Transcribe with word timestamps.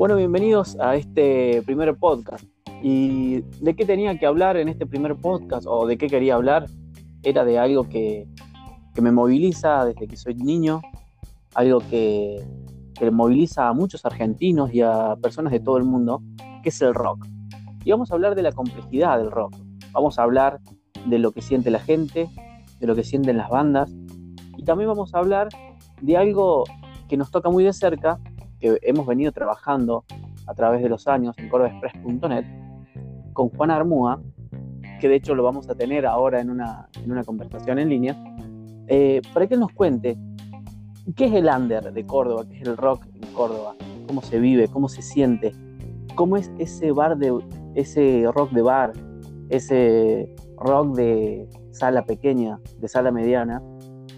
Bueno, 0.00 0.16
bienvenidos 0.16 0.80
a 0.80 0.96
este 0.96 1.60
primer 1.66 1.94
podcast. 1.94 2.46
¿Y 2.82 3.42
de 3.60 3.76
qué 3.76 3.84
tenía 3.84 4.18
que 4.18 4.24
hablar 4.24 4.56
en 4.56 4.70
este 4.70 4.86
primer 4.86 5.14
podcast 5.14 5.66
o 5.68 5.86
de 5.86 5.98
qué 5.98 6.06
quería 6.06 6.36
hablar? 6.36 6.64
Era 7.22 7.44
de 7.44 7.58
algo 7.58 7.86
que, 7.86 8.26
me 8.98 9.12
moviliza 9.12 9.84
desde 9.84 10.08
que 10.08 10.16
soy 10.16 10.36
niño, 10.36 10.80
algo 11.54 11.80
que, 11.90 12.42
que 12.94 13.10
moviliza 13.10 13.68
a 13.68 13.74
muchos 13.74 14.06
argentinos 14.06 14.72
y 14.72 14.80
a 14.80 15.16
personas 15.20 15.52
de 15.52 15.60
todo 15.60 15.76
el 15.76 15.84
mundo, 15.84 16.22
que 16.62 16.70
es 16.70 16.80
el 16.80 16.94
rock. 16.94 17.26
Y 17.84 17.90
vamos 17.90 18.10
a 18.10 18.14
hablar 18.14 18.34
de 18.34 18.40
la 18.40 18.52
complejidad 18.52 19.18
del 19.18 19.30
rock. 19.30 19.54
Vamos 19.92 20.18
a 20.18 20.22
hablar 20.22 20.60
de 21.04 21.18
lo 21.18 21.32
que 21.32 21.42
siente 21.42 21.70
la 21.70 21.78
gente, 21.78 22.26
de 22.80 22.86
lo 22.86 22.94
que 22.94 23.04
sienten 23.04 23.36
las 23.36 23.50
bandas. 23.50 23.92
Y 24.56 24.64
también 24.64 24.88
vamos 24.88 25.14
a 25.14 25.18
hablar 25.18 25.48
de 26.00 26.16
algo 26.16 26.64
que 27.06 27.18
nos 27.18 27.30
toca 27.30 27.50
muy 27.50 27.64
de 27.64 27.74
cerca, 27.74 28.18
que 28.60 28.78
hemos 28.82 29.06
venido 29.06 29.32
trabajando 29.32 30.04
a 30.46 30.54
través 30.54 30.82
de 30.82 30.88
los 30.88 31.08
años 31.08 31.36
en 31.38 31.48
cordoexpress.net 31.48 32.44
con 33.32 33.48
Juan 33.50 33.70
Armúa, 33.70 34.20
que 35.00 35.08
de 35.08 35.16
hecho 35.16 35.34
lo 35.34 35.42
vamos 35.42 35.68
a 35.70 35.74
tener 35.74 36.06
ahora 36.06 36.40
en 36.40 36.50
una, 36.50 36.88
en 37.02 37.10
una 37.10 37.24
conversación 37.24 37.78
en 37.78 37.88
línea, 37.88 38.22
eh, 38.88 39.22
para 39.32 39.46
que 39.46 39.54
él 39.54 39.60
nos 39.60 39.72
cuente 39.72 40.18
qué 41.16 41.26
es 41.26 41.34
el 41.34 41.46
under 41.46 41.92
de 41.92 42.06
Córdoba, 42.06 42.44
qué 42.48 42.56
es 42.56 42.66
el 42.66 42.76
rock 42.76 43.06
en 43.14 43.32
Córdoba, 43.32 43.74
cómo 44.06 44.22
se 44.22 44.38
vive, 44.38 44.68
cómo 44.68 44.88
se 44.88 45.02
siente, 45.02 45.52
cómo 46.14 46.36
es 46.36 46.50
ese 46.58 46.92
bar 46.92 47.16
de 47.16 47.32
ese 47.74 48.24
rock 48.34 48.50
de 48.50 48.62
bar, 48.62 48.92
ese 49.48 50.34
rock 50.58 50.96
de 50.96 51.48
sala 51.70 52.04
pequeña, 52.04 52.60
de 52.78 52.88
sala 52.88 53.10
mediana, 53.10 53.62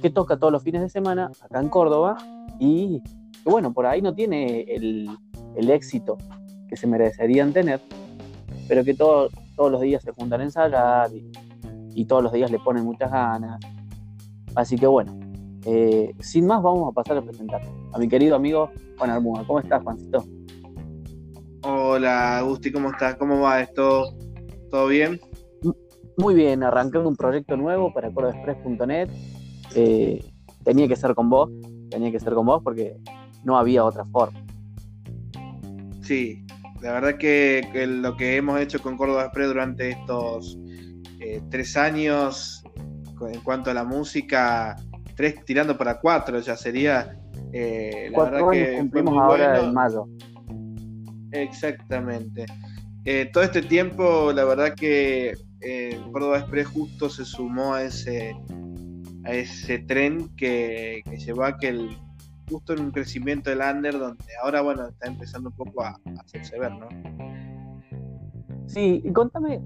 que 0.01 0.11
toca 0.11 0.39
todos 0.39 0.53
los 0.53 0.63
fines 0.63 0.83
de 0.83 0.89
semana 0.89 1.31
acá 1.43 1.61
en 1.61 1.69
Córdoba 1.69 2.17
y 2.59 3.03
bueno, 3.45 3.73
por 3.73 3.87
ahí 3.87 4.03
no 4.03 4.15
tiene 4.15 4.63
el, 4.69 5.19
éxito 5.71 6.19
que 6.69 6.77
se 6.77 6.87
merecerían 6.87 7.53
tener, 7.53 7.81
pero 8.69 8.85
que 8.85 8.95
todos 8.95 9.31
los 9.57 9.81
días 9.81 10.03
se 10.03 10.13
juntan 10.13 10.41
en 10.41 10.47
ensayar 10.47 11.11
y, 11.95 12.05
todos 12.07 12.23
los 12.23 12.33
días 12.33 12.51
le 12.51 12.59
ponen 12.59 12.85
muchas 12.85 13.11
ganas. 13.11 13.61
Así 14.55 14.77
que 14.77 14.87
bueno, 14.87 15.19
eh, 15.65 16.13
sin 16.21 16.47
más 16.47 16.63
vamos 16.63 16.91
a 16.91 16.93
pasar 16.93 17.17
a 17.19 17.23
presentar 17.23 17.61
a 17.93 17.99
mi 17.99 18.09
querido 18.09 18.35
amigo 18.35 18.71
Juan 18.99 19.11
Armúa. 19.11 19.45
¿Cómo 19.47 19.61
estás, 19.61 19.83
Juancito? 19.83 20.25
Hola, 21.65 22.39
Agusti, 22.39 22.73
¿cómo 22.73 22.91
estás? 22.91 23.15
¿Cómo 23.17 23.41
va 23.41 23.61
esto? 23.61 24.15
¿Todo 24.71 24.89
bien? 24.89 25.21
Muy 26.17 26.35
bien, 26.35 26.63
arrancando 26.63 27.09
un 27.09 27.17
proyecto 27.17 27.57
nuevo 27.57 27.93
para 27.93 28.11
cordexpress.net. 28.11 29.09
Eh, 29.75 30.25
tenía 30.65 30.89
que 30.89 30.97
ser 30.97 31.15
con 31.15 31.31
vos, 31.31 31.51
tenía 31.89 32.11
que 32.11 32.21
ser 32.21 32.35
con 32.35 32.47
vos 32.47 32.61
porque 32.63 32.97
no 33.45 33.59
había 33.59 33.85
otra 33.85 34.05
forma. 34.07 34.39
Sí, 36.03 36.45
la 36.83 36.93
verdad 36.93 37.17
que, 37.17 37.87
lo 37.87 38.17
que 38.17 38.37
hemos 38.37 38.61
hecho 38.61 38.83
con 38.83 38.97
Córdoba 38.97 39.25
Express 39.27 39.49
durante 39.49 39.91
estos 39.91 40.59
eh, 41.21 41.41
tres 41.51 41.77
años 41.77 42.65
en 43.21 43.41
cuanto 43.43 43.71
a 43.71 43.75
la 43.75 43.85
música, 43.85 44.75
tres 45.15 45.45
tirando 45.45 45.79
para 45.79 46.01
cuatro 46.01 46.41
ya 46.41 46.57
sería. 46.57 47.17
Eh, 47.53 48.11
la 48.11 48.25
verdad 48.25 48.51
que 48.51 48.77
cumplimos 48.79 49.17
ahora 49.17 49.61
en 49.61 49.73
mayo. 49.73 50.07
Exactamente. 51.31 52.47
Eh, 53.05 53.31
todo 53.33 53.45
este 53.45 53.63
tiempo, 53.63 54.33
la 54.33 54.45
verdad 54.45 54.75
que 54.75 55.35
Córdoba 56.11 56.41
Express 56.41 56.67
justo 56.67 57.09
se 57.09 57.25
sumó 57.25 57.75
a 57.75 57.85
ese 57.85 58.35
a 59.25 59.33
ese 59.33 59.79
tren 59.79 60.29
que, 60.37 61.03
que 61.09 61.17
llevó 61.17 61.45
a 61.45 61.57
que 61.57 61.69
el 61.69 61.97
justo 62.53 62.75
en 62.75 62.81
un 62.81 62.91
crecimiento 62.91 63.51
del 63.51 63.61
under 63.61 63.99
donde 63.99 64.25
ahora, 64.43 64.61
bueno, 64.61 64.89
está 64.89 65.09
empezando 65.09 65.49
un 65.49 65.57
poco 65.57 65.83
a, 65.83 65.99
hacerse 66.21 66.59
ver, 66.59 66.73
¿no? 66.73 66.89
Sí, 68.67 69.03
contame, 69.13 69.61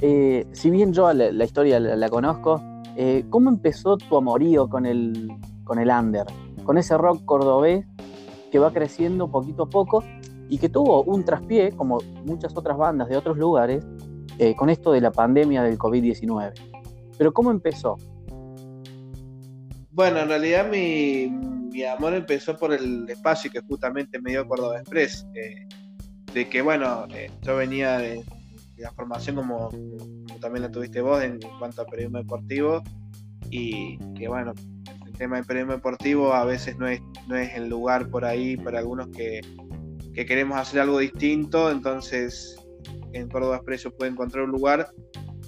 eh, 0.00 0.46
si 0.52 0.70
bien 0.70 0.92
yo 0.92 1.12
la, 1.12 1.44
historia 1.44 1.78
la, 1.78 2.08
conozco, 2.08 2.60
eh, 2.96 3.24
¿cómo 3.30 3.50
empezó 3.50 3.96
tu 3.96 4.16
amorío 4.16 4.68
con 4.68 4.86
el, 4.86 5.30
con 5.64 5.78
el 5.78 5.90
under? 5.90 6.26
Con 6.64 6.78
ese 6.78 6.96
rock 6.96 7.24
cordobés 7.24 7.86
que 8.50 8.58
va 8.58 8.72
creciendo 8.72 9.30
poquito 9.30 9.64
a 9.64 9.70
poco 9.70 10.02
y 10.48 10.58
que 10.58 10.68
tuvo 10.68 11.02
un 11.04 11.24
traspié, 11.24 11.72
como 11.72 11.98
muchas 12.24 12.56
otras 12.56 12.76
bandas 12.76 13.08
de 13.08 13.16
otros 13.16 13.38
lugares, 13.38 13.84
eh, 14.38 14.54
con 14.56 14.70
esto 14.70 14.92
de 14.92 15.00
la 15.00 15.10
pandemia 15.10 15.62
del 15.62 15.78
COVID-19. 15.78 16.52
Pero 17.16 17.32
¿cómo 17.32 17.50
empezó? 17.50 17.96
Bueno, 19.90 20.20
en 20.20 20.28
realidad 20.28 20.68
mi, 20.70 21.30
mi 21.72 21.84
amor 21.84 22.14
empezó 22.14 22.56
por 22.56 22.72
el 22.72 23.08
espacio 23.08 23.50
que 23.50 23.60
justamente 23.60 24.20
me 24.20 24.30
dio 24.30 24.46
Córdoba 24.46 24.78
Express. 24.78 25.26
Eh, 25.34 25.66
de 26.34 26.48
que, 26.48 26.62
bueno, 26.62 27.06
eh, 27.14 27.30
yo 27.42 27.56
venía 27.56 27.98
de, 27.98 28.24
la 28.76 28.90
formación 28.92 29.36
como, 29.36 29.70
también 30.40 30.62
la 30.62 30.70
tuviste 30.70 31.00
vos 31.00 31.22
en, 31.22 31.40
cuanto 31.58 31.82
a 31.82 31.86
periodismo 31.86 32.18
deportivo 32.18 32.82
y 33.50 33.98
que, 34.14 34.28
bueno, 34.28 34.52
el 35.06 35.12
tema 35.12 35.36
del 35.36 35.44
periodismo 35.44 35.74
deportivo 35.74 36.32
a 36.32 36.44
veces 36.44 36.76
no 36.78 36.88
es, 36.88 37.00
no 37.28 37.36
es 37.36 37.54
el 37.54 37.68
lugar 37.68 38.08
por 38.08 38.24
ahí 38.24 38.56
para 38.56 38.78
algunos 38.78 39.08
que, 39.08 39.40
queremos 40.14 40.58
hacer 40.58 40.80
algo 40.80 40.98
distinto, 40.98 41.70
entonces 41.70 42.56
en 43.12 43.28
Córdoba 43.28 43.56
Express 43.56 43.84
yo 43.84 43.96
puedo 43.96 44.10
encontrar 44.10 44.44
un 44.44 44.50
lugar 44.50 44.90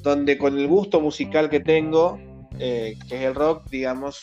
donde 0.02 0.38
con 0.38 0.58
el 0.58 0.68
gusto 0.68 1.00
musical 1.00 1.50
que 1.50 1.60
tengo, 1.60 2.18
eh, 2.58 2.96
que 3.08 3.16
es 3.16 3.22
el 3.22 3.34
rock, 3.34 3.68
digamos, 3.70 4.22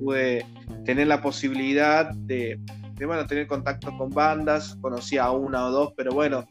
pude 0.00 0.44
tener 0.86 1.08
la 1.08 1.20
posibilidad 1.20 2.10
de, 2.14 2.60
bueno, 3.04 3.26
tener 3.26 3.46
contacto 3.48 3.96
con 3.98 4.08
bandas, 4.10 4.76
conocí 4.80 5.18
a 5.18 5.30
una 5.32 5.66
o 5.66 5.70
dos, 5.72 5.92
pero 5.96 6.12
bueno, 6.12 6.48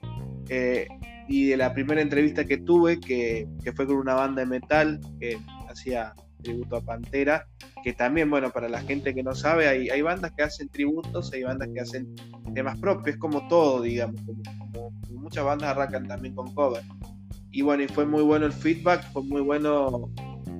eh, 0.49 0.87
y 1.27 1.47
de 1.47 1.57
la 1.57 1.73
primera 1.73 2.01
entrevista 2.01 2.45
que 2.45 2.57
tuve, 2.57 2.99
que, 2.99 3.47
fue 3.75 3.87
con 3.87 3.95
una 3.95 4.13
banda 4.13 4.41
de 4.41 4.47
metal 4.47 4.99
que 5.19 5.39
hacía 5.69 6.13
tributo 6.43 6.75
a 6.75 6.81
Pantera, 6.81 7.47
que 7.83 7.93
también, 7.93 8.29
bueno, 8.29 8.51
para 8.51 8.69
la 8.69 8.81
gente 8.81 9.15
que 9.15 9.23
no 9.23 9.33
sabe, 9.33 9.67
hay, 9.67 9.89
hay 9.89 10.01
bandas 10.01 10.31
que 10.33 10.43
hacen 10.43 10.69
tributos, 10.69 11.33
hay 11.33 11.43
bandas 11.43 11.69
que 11.73 11.79
hacen 11.79 12.13
temas 12.53 12.77
propios, 12.77 13.17
como 13.17 13.47
todo, 13.47 13.81
digamos, 13.81 14.21
como, 14.21 14.91
muchas 15.09 15.45
bandas 15.45 15.69
arrancan 15.69 16.07
también 16.07 16.35
con 16.35 16.53
cover. 16.53 16.83
Y 17.51 17.61
bueno, 17.61 17.83
y 17.83 17.87
fue 17.87 18.05
muy 18.05 18.21
bueno 18.21 18.45
el 18.45 18.53
feedback, 18.53 19.11
fue 19.11 19.23
muy 19.23 19.41
bueno 19.41 20.11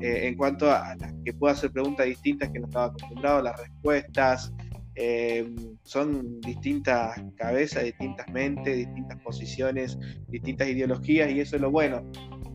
eh, 0.02 0.28
en 0.28 0.36
cuanto 0.36 0.70
a, 0.70 0.96
que 1.24 1.34
pueda 1.34 1.54
hacer 1.54 1.72
preguntas 1.72 2.06
distintas 2.06 2.50
que 2.50 2.60
no 2.60 2.68
estaba 2.68 2.86
acostumbrado, 2.88 3.42
las 3.42 3.60
respuestas. 3.60 4.54
Eh, 4.98 5.54
son 5.84 6.40
distintas 6.40 7.22
cabezas, 7.36 7.84
distintas 7.84 8.28
mentes, 8.30 8.78
distintas 8.78 9.20
posiciones, 9.22 9.98
distintas 10.30 10.70
ideologías 10.70 11.30
y 11.32 11.42
eso 11.42 11.58
es 11.58 11.62
lo 11.62 11.70
bueno. 11.70 12.02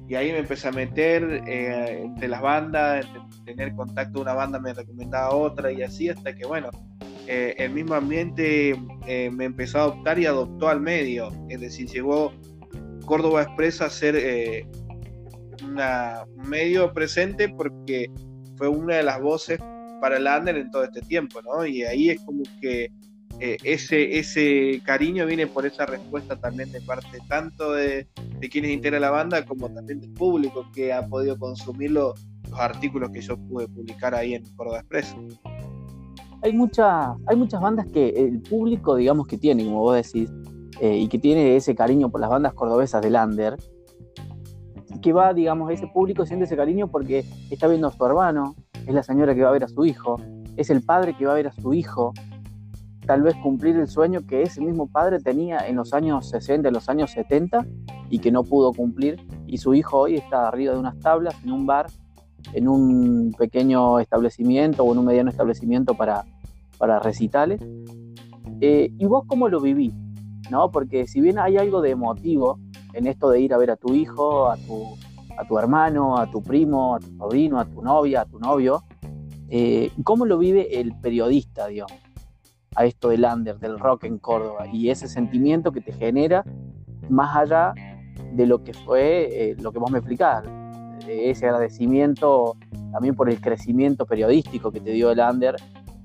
Y 0.09 0.15
ahí 0.15 0.33
me 0.33 0.39
empecé 0.39 0.69
a 0.69 0.73
meter 0.73 1.43
eh, 1.47 2.03
entre 2.03 2.28
las 2.28 2.41
bandas, 2.41 3.06
tener 3.45 3.75
contacto 3.75 4.22
una 4.22 4.33
banda 4.33 4.59
me 4.59 4.72
recomendaba 4.72 5.34
otra 5.34 5.71
y 5.71 5.83
así 5.83 6.09
hasta 6.09 6.34
que 6.34 6.47
bueno, 6.47 6.71
el 7.28 7.71
mismo 7.71 7.95
ambiente 7.95 8.75
me 9.07 9.45
empezó 9.45 9.78
a 9.78 9.83
adoptar 9.83 10.19
y 10.19 10.27
adoptó 10.27 10.69
al 10.69 10.81
medio. 10.81 11.31
Es 11.49 11.61
decir, 11.61 11.89
llegó 11.89 12.33
Córdoba 13.05 13.43
Expresa 13.43 13.84
a 13.84 13.91
ser 13.91 14.17
un 15.62 16.48
medio 16.48 16.93
presente 16.93 17.48
porque 17.48 18.10
fue 18.56 18.69
una 18.69 18.97
de 18.97 19.03
las 19.03 19.21
voces 19.21 19.59
para 20.00 20.16
el 20.16 20.26
under 20.26 20.56
en 20.56 20.71
todo 20.71 20.84
este 20.84 21.00
tiempo, 21.03 21.41
¿no? 21.43 21.65
Y 21.66 21.82
ahí 21.82 22.10
es 22.10 22.21
como 22.22 22.43
que 22.60 22.91
eh, 23.38 23.56
ese, 23.65 24.19
ese 24.19 24.82
cariño 24.84 25.25
viene 25.25 25.47
por 25.47 25.65
esa 25.65 25.87
respuesta 25.87 26.37
también 26.37 26.71
de 26.72 26.81
parte 26.82 27.19
tanto 27.26 27.72
de, 27.72 28.06
quienes 28.50 28.71
integran 28.71 29.00
la 29.00 29.10
banda 29.10 29.44
como 29.47 29.71
también 29.71 30.00
del 30.00 30.12
público 30.12 30.66
que 30.75 30.93
ha 30.93 31.06
podido 31.06 31.38
consumir 31.38 31.92
los, 31.92 32.15
artículos 32.53 33.10
que 33.10 33.21
yo 33.21 33.37
pude 33.37 33.69
publicar 33.69 34.15
ahí 34.15 34.34
en 34.34 34.44
Córdoba 34.56 34.81
Express. 34.81 35.15
Hay, 36.42 36.53
mucha, 36.53 37.12
hay 37.27 37.36
muchas 37.36 37.60
bandas 37.60 37.86
que 37.86 38.09
el 38.09 38.41
público, 38.42 38.97
digamos, 38.97 39.27
que 39.27 39.39
tiene, 39.39 39.65
como 39.65 39.80
vos 39.80 39.95
decís, 39.95 40.28
eh, 40.80 40.97
y 40.97 41.09
que 41.09 41.18
tiene 41.18 41.57
ese 41.57 41.74
cariño 41.74 42.10
por 42.10 42.21
las 42.21 42.28
bandas 42.28 42.53
cordobesas 42.54 43.03
del 43.03 43.15
under, 43.15 43.57
que 45.00 45.12
va, 45.12 45.32
digamos, 45.34 45.70
ese 45.70 45.86
público 45.86 46.26
siente 46.26 46.44
ese 46.44 46.56
cariño 46.56 46.88
porque 46.88 47.24
está 47.50 47.66
viendo 47.66 47.88
a 47.88 47.92
su 47.92 48.04
hermano, 48.04 48.54
es 48.86 48.94
la 48.94 49.02
señora 49.02 49.34
que 49.34 49.42
va 49.42 49.48
a 49.48 49.52
ver 49.52 49.64
a 49.64 49.68
su 49.68 49.84
hijo, 49.84 50.16
es 50.56 50.70
el 50.70 50.82
padre 50.82 51.16
que 51.16 51.26
va 51.26 51.32
a 51.32 51.36
ver 51.36 51.48
a 51.48 51.52
su 51.52 51.74
hijo, 51.74 52.12
tal 53.06 53.22
vez 53.22 53.34
cumplir 53.36 53.76
el 53.76 53.88
sueño 53.88 54.20
que 54.26 54.42
ese 54.42 54.60
mismo 54.60 54.86
padre 54.86 55.18
tenía 55.18 55.66
en 55.66 55.76
los 55.76 55.92
años 55.94 56.28
60, 56.28 56.68
en 56.68 56.74
los 56.74 56.88
años 56.88 57.10
70 57.10 57.66
y 58.08 58.18
que 58.18 58.30
no 58.30 58.44
pudo 58.44 58.72
cumplir 58.72 59.18
y 59.47 59.58
su 59.58 59.74
hijo 59.74 59.98
hoy 59.98 60.16
está 60.16 60.48
arriba 60.48 60.74
de 60.74 60.78
unas 60.78 60.98
tablas 61.00 61.34
en 61.42 61.52
un 61.52 61.66
bar, 61.66 61.86
en 62.52 62.68
un 62.68 63.34
pequeño 63.36 63.98
establecimiento 63.98 64.84
o 64.84 64.92
en 64.92 64.98
un 64.98 65.06
mediano 65.06 65.30
establecimiento 65.30 65.94
para, 65.94 66.24
para 66.78 67.00
recitales. 67.00 67.60
Eh, 68.60 68.92
¿Y 68.97 69.06
vos 69.06 69.24
cómo 69.26 69.48
lo 69.48 69.60
vivís? 69.60 69.92
¿No? 70.50 70.70
Porque 70.70 71.06
si 71.06 71.20
bien 71.20 71.38
hay 71.38 71.56
algo 71.56 71.80
de 71.80 71.91
emotivo 71.91 72.58
en 72.92 73.07
esto 73.07 73.31
de 73.31 73.41
ir 73.41 73.54
a 73.54 73.59
ver 73.59 73.71
a 73.71 73.77
tu 73.77 73.95
hijo, 73.95 74.51
a 74.51 74.57
tu, 74.57 74.97
a 75.39 75.47
tu 75.47 75.59
hermano, 75.59 76.19
a 76.19 76.31
tu 76.31 76.42
primo, 76.42 76.97
a 76.97 77.01
tu 77.01 77.16
sobrino, 77.16 77.59
a 77.59 77.65
tu 77.65 77.83
novia, 77.83 78.22
a 78.22 78.25
tu 78.25 78.39
novio. 78.39 78.83
Eh, 79.48 79.91
¿Cómo 80.04 80.27
lo 80.27 80.39
vive 80.39 80.81
el 80.81 80.95
periodista, 81.01 81.66
digamos? 81.66 81.92
a 82.75 82.84
esto 82.84 83.09
del 83.09 83.25
under, 83.25 83.59
del 83.59 83.78
rock 83.78 84.04
en 84.04 84.19
Córdoba, 84.19 84.66
y 84.72 84.91
ese 84.91 85.09
sentimiento 85.09 85.72
que 85.72 85.81
te 85.81 85.92
genera 85.92 86.45
más 87.09 87.37
allá 87.37 87.75
de 88.33 88.47
lo 88.47 88.63
que 88.63 88.72
fue 88.72 89.51
eh, 89.51 89.57
lo 89.59 89.72
que 89.72 89.78
vos 89.78 89.91
me 89.91 89.98
explicás, 89.98 90.45
ese 91.09 91.47
agradecimiento 91.47 92.57
también 92.93 93.16
por 93.16 93.28
el 93.28 93.41
crecimiento 93.41 94.07
periodístico 94.07 94.71
que 94.71 94.81
te 94.81 94.93
dio 94.93 95.10
el 95.10 95.19
under 95.19 95.57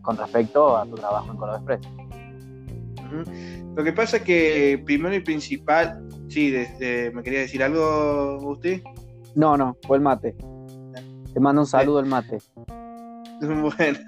con 0.01 0.17
respecto 0.17 0.75
a 0.75 0.85
tu 0.85 0.95
trabajo 0.95 1.31
en 1.31 1.37
Córdoba 1.37 1.57
Express. 1.57 1.87
Lo 3.75 3.83
que 3.83 3.91
pasa 3.91 4.17
es 4.17 4.23
que 4.23 4.81
primero 4.85 5.13
y 5.13 5.19
principal, 5.19 6.07
sí, 6.29 6.49
desde, 6.49 7.11
¿me 7.11 7.23
quería 7.23 7.39
decir 7.39 7.61
algo 7.61 8.39
usted? 8.41 8.81
No, 9.35 9.57
no, 9.57 9.75
fue 9.85 9.97
el 9.97 10.03
mate. 10.03 10.35
Te 11.33 11.39
mando 11.41 11.61
un 11.61 11.67
saludo 11.67 11.99
el 11.99 12.05
mate. 12.05 12.39
Bueno, 13.41 13.99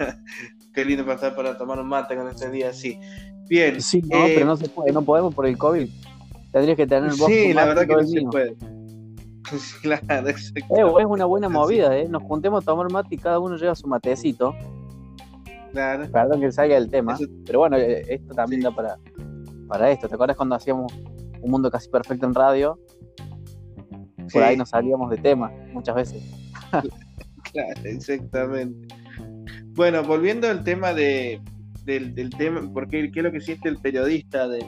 qué 0.74 0.86
lindo 0.86 1.06
pasar 1.06 1.36
para 1.36 1.58
tomar 1.58 1.78
un 1.82 1.88
mate 1.88 2.16
con 2.16 2.30
este 2.30 2.50
día, 2.50 2.72
sí. 2.72 2.98
Bien. 3.50 3.82
Sí, 3.82 4.02
no, 4.04 4.24
pero 4.26 4.46
no 4.46 4.56
se 4.56 4.70
puede, 4.70 4.94
no 4.94 5.02
podemos 5.02 5.36
por 5.36 5.46
el 5.46 5.58
COVID. 5.58 5.90
Tendrías 6.54 6.78
que 6.78 6.88
tener 6.88 7.10
vos 7.10 7.26
Sí, 7.26 7.52
la 7.54 7.66
verdad 7.66 7.86
que 7.86 7.94
no 7.94 8.08
se 8.08 8.22
puede. 8.22 8.56
claro, 9.82 10.30
es 10.30 11.06
una 11.06 11.26
buena 11.26 11.50
movida, 11.50 11.98
¿eh? 11.98 12.08
Nos 12.08 12.24
juntemos 12.24 12.64
a 12.64 12.66
tomar 12.66 12.90
mate 12.90 13.16
y 13.16 13.18
cada 13.18 13.38
uno 13.38 13.58
lleva 13.58 13.76
su 13.76 13.86
matecito. 13.86 14.56
Claro. 15.74 16.10
Perdón 16.10 16.40
que 16.40 16.52
salga 16.54 16.78
el 16.78 16.90
tema, 16.90 17.18
pero 17.46 17.60
bueno, 17.60 17.76
eh, 17.76 18.06
esto 18.08 18.34
también 18.34 18.62
da 18.62 18.72
para, 18.72 18.98
para 19.68 19.92
esto. 19.92 20.08
¿Te 20.08 20.16
acuerdas 20.16 20.38
cuando 20.38 20.56
hacíamos 20.56 20.92
un 21.42 21.52
mundo 21.52 21.70
casi 21.70 21.90
perfecto 21.90 22.26
en 22.26 22.34
radio? 22.34 22.80
Por 24.32 24.44
ahí 24.44 24.58
nos 24.58 24.70
salíamos 24.70 25.10
de 25.10 25.18
tema 25.18 25.52
muchas 25.72 25.96
veces. 25.96 26.24
claro, 27.52 27.82
exactamente. 27.84 28.96
Bueno, 29.74 30.04
volviendo 30.04 30.50
al 30.50 30.64
tema 30.64 30.94
de, 30.94 31.40
del, 31.88 32.30
tema, 32.38 32.70
porque 32.74 33.12
qué 33.12 33.20
es 33.20 33.24
lo 33.24 33.32
que 33.32 33.40
siente 33.40 33.70
el 33.70 33.78
periodista, 33.78 34.48
de, 34.48 34.60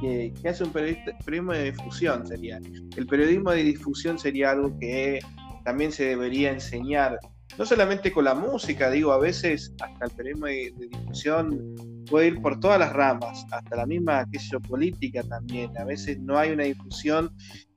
que, 0.00 0.32
hace 0.48 0.64
un 0.64 0.70
periodismo 0.70 1.52
de 1.52 1.72
difusión 1.72 2.26
sería. 2.26 2.60
El 2.96 3.06
periodismo 3.06 3.50
de 3.52 3.62
difusión 3.62 4.18
sería 4.18 4.50
algo 4.50 4.78
que 4.78 5.20
también 5.64 5.90
se 5.90 6.04
debería 6.04 6.52
enseñar, 6.52 7.18
no 7.58 7.64
solamente 7.64 8.12
con 8.12 8.24
la 8.24 8.34
música, 8.34 8.90
digo, 8.90 9.12
a 9.12 9.18
veces 9.18 9.74
hasta 9.80 10.04
el 10.04 10.10
periodismo 10.10 10.46
de, 10.46 10.74
difusión 10.90 11.74
puede 12.08 12.28
ir 12.28 12.40
por 12.40 12.58
todas 12.60 12.78
las 12.78 12.92
ramas, 12.92 13.44
hasta 13.50 13.76
la 13.76 13.86
misma, 13.86 14.26
qué 14.30 14.38
política 14.60 15.22
también. 15.22 15.76
A 15.78 15.84
veces 15.84 16.18
no 16.20 16.38
hay 16.38 16.52
una 16.52 16.64
difusión 16.64 17.30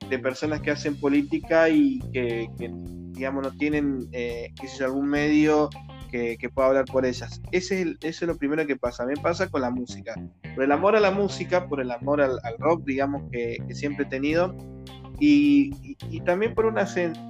de 0.09 0.19
personas 0.19 0.61
que 0.61 0.71
hacen 0.71 0.99
política 0.99 1.69
y 1.69 1.99
que, 2.13 2.47
digamos, 3.11 3.43
no 3.43 3.51
tienen, 3.57 4.07
eh, 4.11 4.51
sé 4.65 4.83
algún 4.83 5.07
medio 5.07 5.69
que, 6.09 6.49
pueda 6.53 6.69
hablar 6.69 6.85
por 6.85 7.05
ellas. 7.05 7.41
Ese 7.51 7.81
es, 7.81 7.87
eso 8.01 8.25
es 8.25 8.27
lo 8.27 8.37
primero 8.37 8.65
que 8.65 8.75
pasa. 8.75 9.03
A 9.03 9.05
mí 9.05 9.13
pasa 9.21 9.49
con 9.49 9.61
la 9.61 9.69
música. 9.69 10.15
Por 10.55 10.63
el 10.63 10.71
amor 10.71 10.95
a 10.95 10.99
la 10.99 11.11
música, 11.11 11.67
por 11.67 11.81
el 11.81 11.91
amor 11.91 12.21
al, 12.21 12.39
rock, 12.57 12.83
digamos, 12.85 13.23
que, 13.31 13.57
siempre 13.71 14.05
he 14.05 14.09
tenido. 14.09 14.55
Y, 15.19 15.95
también 16.25 16.53
por 16.53 16.65
una... 16.65 16.85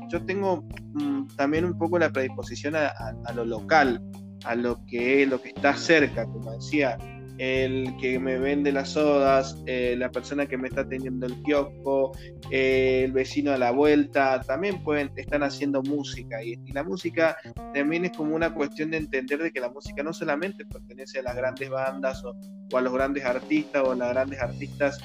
Yo 0.07 0.23
tengo 0.25 0.63
mm, 0.93 1.27
también 1.35 1.65
un 1.65 1.77
poco 1.77 1.99
la 1.99 2.09
predisposición 2.11 2.75
a, 2.75 2.87
a, 3.25 3.33
lo 3.33 3.45
local, 3.45 4.01
a 4.45 4.55
lo 4.55 4.85
que, 4.85 5.25
lo 5.25 5.41
que 5.41 5.49
está 5.49 5.75
cerca, 5.75 6.25
como 6.25 6.51
decía 6.53 6.97
el 7.39 7.95
que 7.95 8.19
me 8.19 8.37
vende 8.37 8.73
las 8.73 8.89
sodas, 8.89 9.57
eh, 9.65 9.95
la 9.97 10.11
persona 10.11 10.45
que 10.45 10.57
me 10.57 10.67
está 10.67 10.87
teniendo 10.87 11.25
el 11.25 11.41
kiosco, 11.43 12.11
eh, 12.51 13.03
el 13.05 13.13
vecino 13.13 13.53
a 13.53 13.57
la 13.57 13.71
vuelta, 13.71 14.41
también 14.41 14.83
pueden, 14.83 15.09
están 15.15 15.43
haciendo 15.43 15.81
música. 15.81 16.43
Y, 16.43 16.57
la 16.73 16.83
música 16.83 17.37
también 17.73 18.03
es 18.03 18.11
como 18.11 18.35
una 18.35 18.53
cuestión 18.53 18.91
de 18.91 18.97
entender 18.97 19.41
de 19.41 19.51
que 19.51 19.61
la 19.61 19.69
música 19.69 20.03
no 20.03 20.11
solamente 20.11 20.65
pertenece 20.65 21.19
a 21.19 21.23
las 21.23 21.35
grandes 21.35 21.69
bandas 21.69 22.21
o, 22.25 22.35
a 22.77 22.81
los 22.81 22.93
grandes 22.93 23.23
artistas 23.23 23.83
o 23.85 23.93
a 23.93 23.95
las 23.95 24.09
grandes 24.09 24.41
artistas. 24.41 24.99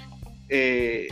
Eh, 0.49 1.07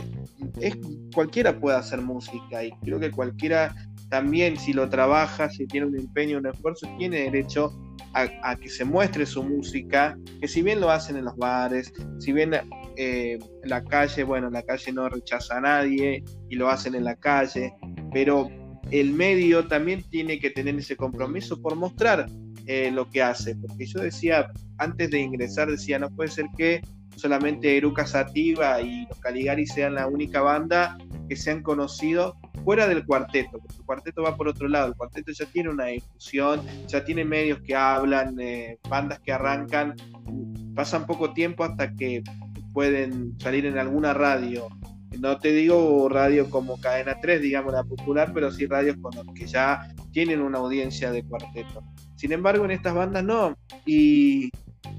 es, 0.59 0.77
cualquiera 1.15 1.57
puede 1.57 1.77
hacer 1.77 2.01
música 2.01 2.65
y 2.65 2.71
creo 2.83 2.99
que 2.99 3.11
cualquiera 3.11 3.73
también 4.09 4.57
si 4.57 4.73
lo 4.73 4.89
trabaja, 4.89 5.49
si 5.49 5.65
tiene 5.67 5.87
un 5.87 5.97
empeño, 5.97 6.37
un 6.37 6.47
esfuerzo, 6.47 6.87
tiene 6.99 7.21
derecho 7.21 7.73
a, 8.13 8.55
que 8.55 8.69
se 8.69 8.85
muestre 8.85 9.25
su 9.25 9.43
música, 9.43 10.17
que 10.39 10.47
si 10.47 10.61
bien 10.61 10.79
lo 10.79 10.91
hacen 10.91 11.17
en 11.17 11.25
los 11.25 11.35
bares, 11.35 11.91
si 12.19 12.31
bien 12.31 12.53
eh, 12.95 13.39
la 13.63 13.83
calle, 13.83 14.23
bueno, 14.23 14.49
la 14.49 14.61
calle 14.63 14.91
no 14.91 15.09
rechaza 15.09 15.57
a 15.57 15.61
nadie 15.61 16.23
y 16.49 16.55
lo 16.55 16.69
hacen 16.69 16.95
en 16.95 17.05
la 17.05 17.15
calle, 17.15 17.73
pero 18.11 18.49
el 18.91 19.13
medio 19.13 19.67
también 19.67 20.03
tiene 20.09 20.39
que 20.39 20.51
tener 20.51 20.75
ese 20.75 20.95
compromiso 20.95 21.59
por 21.61 21.75
mostrar 21.75 22.27
eh, 22.67 22.91
lo 22.91 23.09
que 23.09 23.21
hace, 23.21 23.55
porque 23.55 23.85
yo 23.85 24.01
decía, 24.01 24.51
antes 24.77 25.09
de 25.09 25.19
ingresar, 25.19 25.69
decía, 25.69 25.97
no 25.97 26.09
puede 26.09 26.29
ser 26.29 26.45
que 26.55 26.81
solamente 27.15 27.77
Eruca 27.77 28.05
Sativa 28.05 28.81
y 28.81 29.05
los 29.07 29.19
Caligari 29.19 29.65
sean 29.65 29.95
la 29.95 30.07
única 30.07 30.41
banda 30.41 30.97
que 31.27 31.35
se 31.35 31.51
han 31.51 31.61
conocido 31.63 32.37
fuera 32.63 32.87
del 32.87 33.05
cuarteto, 33.05 33.59
porque 33.59 33.75
el 33.77 33.85
cuarteto 33.85 34.23
va 34.23 34.35
por 34.35 34.47
otro 34.47 34.67
lado, 34.67 34.87
el 34.87 34.95
cuarteto 34.95 35.31
ya 35.31 35.45
tiene 35.45 35.69
una 35.69 35.85
difusión, 35.85 36.61
ya 36.87 37.03
tiene 37.03 37.25
medios 37.25 37.59
que 37.61 37.75
hablan, 37.75 38.39
eh, 38.39 38.79
bandas 38.89 39.19
que 39.19 39.31
arrancan, 39.31 39.95
pasan 40.75 41.05
poco 41.05 41.33
tiempo 41.33 41.63
hasta 41.63 41.93
que 41.93 42.23
pueden 42.73 43.39
salir 43.39 43.65
en 43.65 43.77
alguna 43.77 44.13
radio. 44.13 44.67
No 45.19 45.37
te 45.37 45.51
digo 45.51 46.09
radio 46.09 46.49
como 46.49 46.79
Cadena 46.79 47.17
3, 47.21 47.41
digamos 47.41 47.73
la 47.73 47.83
popular, 47.83 48.31
pero 48.33 48.51
sí 48.51 48.65
radios 48.65 48.97
con 48.99 49.13
los 49.15 49.25
que 49.35 49.45
ya 49.45 49.87
tienen 50.11 50.41
una 50.41 50.57
audiencia 50.57 51.11
de 51.11 51.23
cuarteto. 51.23 51.83
Sin 52.15 52.31
embargo, 52.31 52.65
en 52.65 52.71
estas 52.71 52.95
bandas 52.95 53.23
no. 53.23 53.55
Y, 53.85 54.49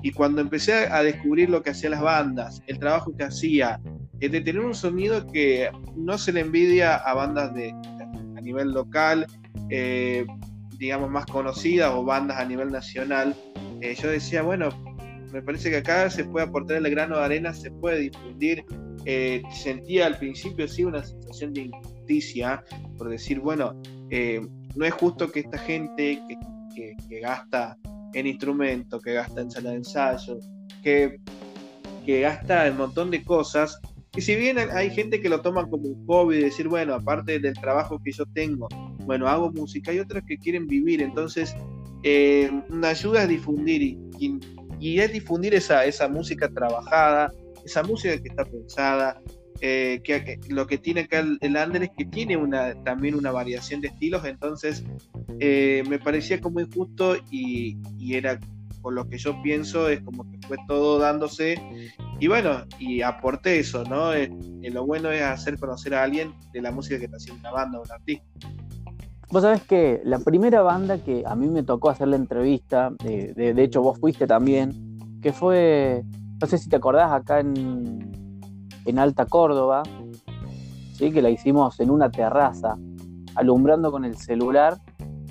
y 0.03 0.13
cuando 0.13 0.41
empecé 0.41 0.87
a 0.87 1.03
descubrir 1.03 1.51
lo 1.51 1.63
que 1.63 1.71
hacían 1.71 1.93
las 1.93 2.03
bandas, 2.03 2.63
el 2.67 2.79
trabajo 2.79 3.17
que 3.17 3.25
hacía, 3.25 3.81
es 4.21 4.33
de 4.33 4.41
tener 4.41 4.65
un 4.65 4.75
sonido 4.75 5.27
que 5.27 5.71
no 5.97 6.19
se 6.19 6.33
le 6.33 6.41
envidia 6.41 6.97
a 6.97 7.15
bandas 7.15 7.55
de, 7.55 7.71
a 7.71 8.41
nivel 8.41 8.73
local, 8.73 9.27
eh, 9.71 10.27
digamos 10.79 11.11
más 11.11 11.27
conocidas 11.27 11.93
o 11.93 12.05
bandas 12.05 12.39
a 12.39 12.45
nivel 12.45 12.71
nacional. 12.71 13.35
Eh, 13.81 13.95
yo 14.01 14.11
decía, 14.11 14.43
bueno, 14.43 14.69
me 15.33 15.43
parece 15.43 15.71
que 15.71 15.79
acá 15.79 16.09
se 16.11 16.25
puede 16.25 16.47
aportar 16.47 16.79
el 16.79 16.91
grano 16.91 17.19
de 17.19 17.25
arena, 17.25 17.53
se 17.53 17.71
puede 17.71 18.01
difundir. 18.01 18.65
Eh, 19.07 19.43
sentía 19.53 20.07
al 20.07 20.17
principio 20.17 20.67
sí 20.67 20.85
una 20.85 21.03
sensación 21.03 21.53
de 21.53 21.63
injusticia 21.63 22.65
por 22.97 23.11
decir, 23.11 23.41
bueno, 23.41 23.75
no 24.77 24.85
es 24.85 24.95
justo 24.95 25.31
que 25.31 25.41
esta 25.41 25.59
gente 25.59 26.23
que, 26.75 27.21
gasta 27.21 27.77
en 28.15 28.27
instrumentos, 28.27 29.03
que 29.03 29.13
gasta 29.13 29.41
en 29.41 29.51
sala 29.51 29.71
de 29.71 29.77
ensayo, 29.77 30.39
que, 30.83 31.21
que 32.07 32.21
gasta 32.21 32.67
en 32.67 32.73
un 32.73 32.79
montón 32.79 33.11
de 33.11 33.23
cosas, 33.23 33.79
y 34.17 34.21
si 34.21 34.37
bien 34.37 34.59
hay 34.59 34.91
gente 34.91 35.21
que 35.21 35.29
lo 35.29 35.41
toma 35.41 35.69
como 35.69 35.89
un 35.89 36.07
hobby, 36.07 36.39
decir, 36.39 36.69
bueno, 36.69 36.95
aparte 36.95 37.41
del 37.41 37.55
trabajo 37.55 38.01
que 38.03 38.13
yo 38.13 38.25
tengo, 38.27 38.69
bueno, 39.01 39.27
hago 39.27 39.51
música, 39.51 39.91
hay 39.91 39.99
otros 39.99 40.23
que 40.27 40.39
quieren 40.39 40.69
vivir, 40.69 41.03
entonces 41.03 41.55
eh, 42.05 42.49
una 42.71 42.91
ayuda 42.91 43.25
es 43.25 43.29
difundir 43.29 43.83
y, 43.83 43.99
y, 44.79 45.01
es 45.01 45.13
difundir 45.13 45.55
esa, 45.55 45.85
esa 45.85 46.07
música 46.07 46.49
trabajada, 46.49 47.33
esa 47.65 47.83
música 47.83 48.17
que 48.23 48.29
está 48.29 48.45
pensada, 48.45 49.21
eh, 49.67 50.03
que, 50.05 50.39
lo 50.51 50.67
que 50.67 50.77
tiene 50.77 51.01
acá 51.03 51.21
el, 51.21 51.39
el 51.41 51.57
Ander 51.57 51.85
es 51.85 51.91
que 51.97 52.05
tiene 52.05 52.39
también 52.85 53.15
una 53.15 53.33
variación 53.33 53.81
de 53.81 53.89
estilos, 53.89 54.23
entonces 54.27 54.85
eh, 55.41 55.83
me 55.89 55.99
parecía 55.99 56.39
como 56.39 56.61
injusto 56.61 57.17
y, 57.31 57.79
era 58.15 58.39
por 58.83 58.93
lo 58.93 59.09
que 59.09 59.17
yo 59.17 59.41
pienso 59.43 59.89
es 59.89 60.03
como 60.03 60.31
que 60.31 60.37
fue 60.47 60.59
todo 60.69 60.99
dándose 60.99 61.55
y 62.21 62.29
bueno, 62.29 62.67
y 62.79 63.01
aporté 63.01 63.61
eso, 63.61 63.85
¿no? 63.85 64.13
Eh, 64.13 64.31
lo 64.71 64.85
bueno 64.85 65.11
es 65.11 65.23
hacer 65.23 65.59
conocer 65.59 65.95
a 65.95 66.03
alguien 66.03 66.35
de 66.53 66.61
la 66.61 66.71
música 66.71 66.99
que 66.99 67.07
está 67.07 67.17
haciendo 67.17 67.41
una 67.41 67.53
banda 67.53 67.79
o 67.79 67.85
un 67.85 67.91
artista. 67.91 68.27
Vos 69.31 69.41
sabés 69.45 69.63
que 69.63 70.03
la 70.05 70.19
primera 70.19 70.61
banda 70.61 70.99
que 70.99 71.25
a 71.27 71.35
mí 71.35 71.49
me 71.49 71.63
tocó 71.63 71.89
hacer 71.89 72.09
la 72.09 72.17
entrevista, 72.17 72.93
de, 73.03 73.55
hecho 73.63 73.81
vos 73.81 73.99
fuiste 73.99 74.27
también, 74.27 74.99
que 75.23 75.33
fue, 75.33 76.05
no 76.39 76.47
sé 76.47 76.59
si 76.59 76.69
te 76.69 76.77
acordás, 76.77 77.11
acá 77.11 77.41
en, 77.41 78.14
en 78.85 78.99
Alta 78.99 79.27
Córdoba, 79.27 79.83
¿sí? 80.93 81.11
que 81.11 81.23
la 81.23 81.31
hicimos 81.31 81.79
en 81.81 81.91
una 81.91 82.11
terraza, 82.11 82.77
alumbrando 83.35 83.91
con 83.91 84.05
el 84.05 84.17
celular 84.17 84.79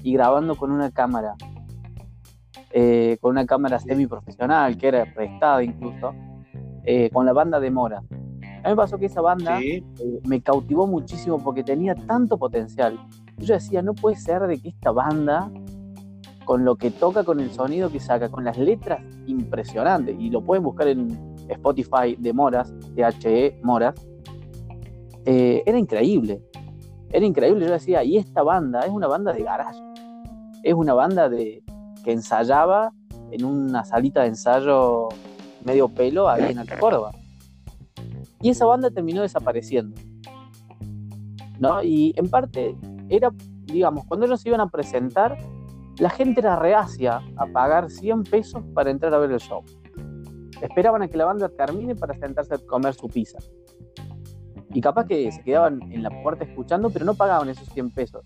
y 0.02 0.14
grabando 0.14 0.56
con 0.56 0.72
una 0.72 0.92
cámara. 0.92 1.36
Eh, 2.76 3.18
con 3.22 3.32
una 3.32 3.46
cámara 3.46 3.78
semi-profesional, 3.78 4.76
que 4.78 4.88
era 4.88 5.06
prestada 5.14 5.64
incluso, 5.64 6.12
eh, 6.84 7.12
con 7.12 7.24
la 7.24 7.32
banda 7.32 7.60
de 7.60 7.70
Mora. 7.70 8.00
A 8.00 8.68
mí 8.68 8.70
me 8.70 8.76
pasó 8.76 8.98
que 8.98 9.06
esa 9.06 9.22
banda 9.22 9.62
eh, 9.62 9.84
me 10.26 10.42
cautivó 10.42 10.88
muchísimo 10.88 11.38
porque 11.38 11.64
tenía 11.64 11.94
tanto 11.94 12.38
potencial. 12.38 12.98
Yo 13.38 13.54
decía, 13.54 13.84
no 13.84 13.94
puede 13.94 14.16
ser 14.16 14.48
de 14.48 14.60
que 14.60 14.70
esta 14.70 14.90
banda, 14.92 15.52
con 16.46 16.66
lo 16.66 16.76
que 16.76 16.90
toca, 16.90 17.24
con 17.24 17.40
el 17.40 17.52
sonido 17.52 17.92
que 17.92 18.00
saca, 18.00 18.30
con 18.30 18.44
las 18.44 18.58
letras 18.58 19.02
impresionantes, 19.28 20.16
y 20.20 20.32
lo 20.32 20.42
pueden 20.42 20.64
buscar 20.64 20.88
en 20.88 21.33
Spotify 21.50 22.16
de 22.18 22.34
Moras, 22.34 22.74
THE 22.96 23.60
Moras, 23.64 23.96
era 25.26 25.78
increíble. 25.78 26.42
Era 27.10 27.26
increíble. 27.26 27.66
Yo 27.66 27.72
decía, 27.72 28.04
y 28.04 28.18
esta 28.18 28.44
banda 28.44 28.82
es 28.82 28.90
una 28.90 29.08
banda 29.08 29.32
de 29.34 29.44
garage. 29.44 29.80
Es 30.64 30.74
una 30.74 30.94
banda 30.94 31.30
de, 31.30 31.64
que 32.04 32.12
ensayaba 32.12 32.92
en 33.32 33.46
una 33.46 33.84
salita 33.84 34.22
de 34.22 34.28
ensayo 34.28 35.10
medio 35.64 35.88
pelo 35.90 36.30
ahí 36.30 36.52
en 36.52 36.60
Alta 36.60 36.78
Córdoba. 36.78 37.12
Y 38.42 38.50
esa 38.50 38.66
banda 38.66 38.90
terminó 38.92 39.22
desapareciendo. 39.22 39.96
¿No? 41.60 41.82
Y 41.82 42.14
en 42.18 42.30
parte 42.30 42.76
era, 43.10 43.32
digamos, 43.66 44.06
cuando 44.06 44.26
ellos 44.26 44.46
iban 44.46 44.60
a 44.60 44.68
presentar, 44.68 45.38
la 46.00 46.10
gente 46.10 46.42
era 46.42 46.58
reacia 46.58 47.22
a 47.38 47.46
pagar 47.48 47.90
100 47.90 48.24
pesos 48.24 48.64
para 48.74 48.92
entrar 48.92 49.14
a 49.14 49.20
ver 49.20 49.32
el 49.32 49.40
show. 49.40 49.64
Esperaban 50.64 51.02
a 51.02 51.10
que 51.10 51.18
la 51.18 51.26
banda 51.26 51.50
termine 51.50 51.94
para 51.94 52.18
sentarse 52.18 52.54
a 52.54 52.58
comer 52.58 52.94
su 52.94 53.10
pizza. 53.10 53.38
Y 54.74 54.80
capaz 54.80 55.06
que 55.06 55.30
se 55.30 55.44
quedaban 55.44 55.82
en 55.92 56.02
la 56.02 56.10
puerta 56.24 56.46
escuchando, 56.46 56.90
pero 56.90 57.04
no 57.04 57.16
pagaban 57.16 57.50
esos 57.50 57.68
100 57.70 57.92
pesos. 57.92 58.22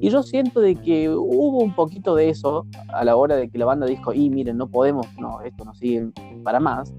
Y 0.00 0.10
yo 0.10 0.22
siento 0.22 0.60
de 0.60 0.76
que 0.76 1.08
hubo 1.08 1.60
un 1.60 1.74
poquito 1.74 2.14
de 2.14 2.28
eso 2.28 2.66
a 2.92 3.04
la 3.04 3.16
hora 3.16 3.36
de 3.36 3.48
que 3.48 3.56
la 3.56 3.64
banda 3.64 3.86
dijo, 3.86 4.12
y 4.12 4.28
miren, 4.28 4.58
no 4.58 4.68
podemos, 4.68 5.06
no, 5.18 5.40
esto 5.40 5.64
no 5.64 5.74
sigue 5.74 6.10
para 6.44 6.60
más. 6.60 6.92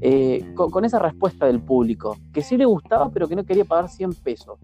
Eh, 0.00 0.44
con, 0.56 0.84
esa 0.84 0.98
respuesta 0.98 1.46
del 1.46 1.60
público, 1.62 2.16
que 2.32 2.42
sí 2.42 2.56
le 2.56 2.64
gustaba, 2.64 3.08
pero 3.10 3.28
que 3.28 3.36
no 3.36 3.44
quería 3.44 3.64
pagar 3.64 3.88
100 3.88 4.14
pesos. 4.14 4.58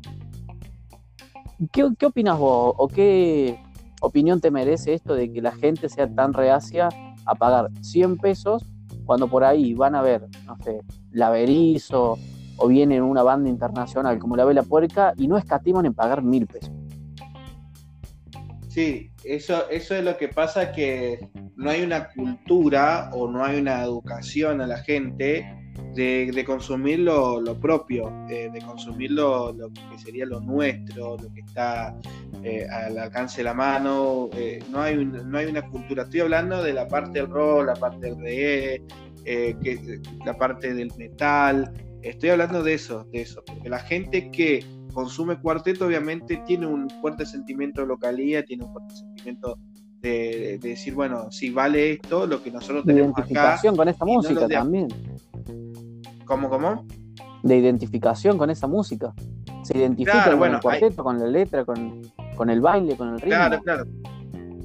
¿Qué, 1.71 1.89
qué 1.97 2.07
opinas 2.07 2.37
vos? 2.41 2.75
¿O 2.77 2.89
qué 2.89 3.57
opinión 4.01 4.41
te 4.41 4.51
merece 4.51 4.95
esto 4.95 5.15
de 5.15 5.33
que 5.33 5.41
la 5.41 5.53
gente 5.53 5.89
sea 5.89 6.13
tan 6.13 6.33
reacia 6.33 6.89
a 7.27 7.35
pagar 7.35 7.71
100 7.81 8.19
pesos 8.19 8.65
cuando 9.05 9.29
por 9.29 9.45
ahí 9.45 9.75
van 9.75 9.95
a 9.95 10.03
ver, 10.03 10.27
no 10.47 10.57
sé, 10.63 10.81
La 11.11 11.31
Berizo 11.31 12.19
o 12.57 12.69
viene 12.69 13.01
una 13.01 13.23
banda 13.23 13.49
internacional 13.49 14.19
como 14.19 14.37
la 14.37 14.45
Vela 14.45 14.63
Puerca 14.63 15.15
y 15.17 15.27
no 15.27 15.37
escatiman 15.37 15.87
en 15.87 15.95
pagar 15.95 16.23
mil 16.23 16.47
pesos. 16.47 16.73
Sí, 18.69 19.11
eso, 19.25 19.69
eso 19.69 19.95
es 19.95 20.05
lo 20.05 20.17
que 20.17 20.29
pasa 20.29 20.73
que 20.73 21.29
no 21.57 21.71
hay 21.71 21.83
una 21.83 22.09
cultura 22.09 23.11
o 23.13 23.29
no 23.29 23.45
hay 23.45 23.61
una 23.61 23.83
educación 23.83 24.61
a 24.63 24.67
la 24.67 24.79
gente 24.79 25.62
de, 25.95 26.45
consumir 26.47 27.01
lo, 27.01 27.43
propio, 27.61 28.13
de, 28.29 28.63
consumir 28.65 29.13
lo, 29.13 29.55
que 29.91 29.99
sería 29.99 30.27
lo 30.27 30.41
nuestro, 30.41 31.17
lo 31.17 31.33
que 31.33 31.41
está 31.41 31.97
eh, 32.43 32.67
al 32.71 32.99
alcance 32.99 33.39
de 33.39 33.45
la 33.45 33.55
mano. 33.55 34.31
Eh, 34.35 34.63
no, 34.71 34.81
hay 34.81 35.05
no 35.05 35.39
hay 35.39 35.47
una 35.47 35.63
cultura. 35.69 36.05
Estoy 36.05 36.21
hablando 36.21 36.63
de 36.63 36.73
la 36.73 36.89
parte 36.89 37.21
del 37.21 37.29
rock, 37.29 37.67
la 37.67 37.75
parte 37.75 38.07
del 38.07 38.19
reggae, 38.19 38.83
eh, 39.25 39.55
que, 39.63 40.01
la 40.25 40.37
parte 40.37 40.75
del 40.75 40.93
metal. 40.97 41.73
Estoy 42.03 42.31
hablando 42.31 42.63
de 42.63 42.75
eso, 42.75 43.05
de 43.13 43.23
eso, 43.23 43.43
porque 43.47 43.69
la 43.69 43.79
gente 43.79 44.31
que 44.31 44.65
consume 44.93 45.41
cuarteto 45.41 45.87
obviamente 45.87 46.43
tiene 46.47 46.67
un 46.67 46.91
fuerte 47.01 47.25
sentimiento 47.25 47.81
de 47.83 47.87
localía, 47.87 48.45
tiene 48.45 48.65
un 48.65 48.73
fuerte 48.73 48.97
sentimiento 48.97 49.59
de, 50.03 50.59
decir, 50.61 50.95
bueno, 50.95 51.31
si 51.31 51.51
vale 51.51 51.93
esto, 51.93 52.27
lo 52.27 52.43
que 52.43 52.51
nosotros 52.51 52.85
tenemos 52.85 53.17
identificación 53.17 53.77
con 53.77 53.89
esta 53.89 54.05
música 54.05 54.49
también. 54.49 54.89
¿Cómo, 56.25 56.49
cómo? 56.49 56.87
De 57.43 57.57
identificación 57.57 58.39
con 58.39 58.51
esa 58.51 58.67
música. 58.67 59.13
Se 59.63 59.79
identifica 59.79 60.37
con 60.37 60.55
el 60.55 60.61
cuarteto, 60.61 61.05
con 61.05 61.19
la 61.19 61.27
letra, 61.27 61.65
con, 61.65 62.03
con, 62.37 62.51
el 62.51 62.61
baile, 62.61 62.97
con 62.97 63.09
el 63.09 63.21
ritmo. 63.21 63.31
Claro, 63.31 63.63
claro. 63.63 63.85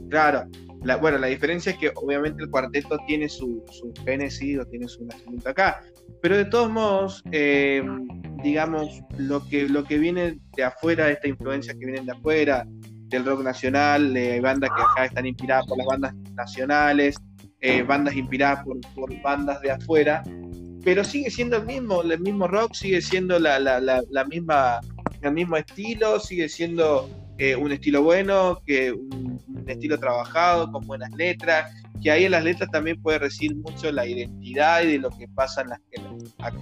Claro. 0.10 0.44
La, 0.84 0.98
bueno, 0.98 1.18
la 1.18 1.28
diferencia 1.28 1.72
es 1.72 1.78
que 1.78 1.92
obviamente 1.96 2.44
el 2.44 2.50
cuarteto 2.50 2.98
tiene 3.08 3.28
su, 3.28 3.64
su 3.72 3.92
génesis 4.06 4.60
o 4.60 4.66
tiene 4.66 4.88
su 4.88 5.06
nacimiento 5.06 5.50
acá. 5.50 5.82
Pero 6.22 6.38
de 6.38 6.46
todos 6.46 6.70
modos, 6.70 7.24
eh, 7.32 7.84
digamos, 8.44 9.02
lo 9.18 9.46
que, 9.48 9.68
lo 9.68 9.84
que 9.84 9.98
viene 9.98 10.40
de 10.56 10.64
afuera, 10.64 11.10
esta 11.10 11.28
influencia 11.28 11.74
que 11.74 11.86
viene 11.86 12.02
de 12.02 12.12
afuera, 12.12 12.66
del 13.10 13.26
rock 13.26 13.44
nacional, 13.44 14.14
de 14.14 14.40
bandas 14.42 14.70
que 14.76 14.82
acá 14.82 15.06
están 15.06 15.26
inspiradas 15.26 15.66
por 15.68 15.78
las 15.78 15.88
bandas 15.88 16.14
nacionales, 16.34 17.16
eh, 17.62 17.84
bandas 17.84 18.16
inspiradas 18.16 18.64
por, 18.64 18.80
por, 18.94 19.22
bandas 19.22 19.62
de 19.62 19.72
afuera, 19.72 20.24
pero 20.88 21.04
sigue 21.04 21.30
siendo 21.30 21.58
el 21.58 21.66
mismo, 21.66 22.02
el 22.02 22.18
mismo 22.18 22.48
rock, 22.48 22.74
sigue 22.74 23.02
siendo 23.02 23.38
la, 23.40 23.60
la, 23.60 23.82
la, 23.82 24.24
misma, 24.24 24.80
el 25.22 25.34
mismo 25.34 25.58
estilo, 25.58 26.18
sigue 26.18 26.48
siendo 26.48 27.10
eh, 27.38 27.58
un 27.58 27.74
estilo 27.74 28.04
bueno, 28.04 28.62
que 28.66 28.94
un, 28.94 29.38
estilo 29.68 30.00
trabajado, 30.00 30.72
con 30.72 30.88
buenas 30.88 31.12
letras, 31.12 31.74
que 32.02 32.10
ahí 32.10 32.24
en 32.24 32.32
las 32.32 32.46
letras 32.46 32.72
también 32.72 33.02
puede 33.02 33.20
recibir 33.20 33.58
mucho 33.58 33.92
la 33.92 34.08
identidad 34.08 34.82
y 34.84 34.94
de 34.94 35.00
lo 35.00 35.10
que 35.10 35.28
pasa 35.28 35.60
en 35.60 35.72
las, 35.72 35.82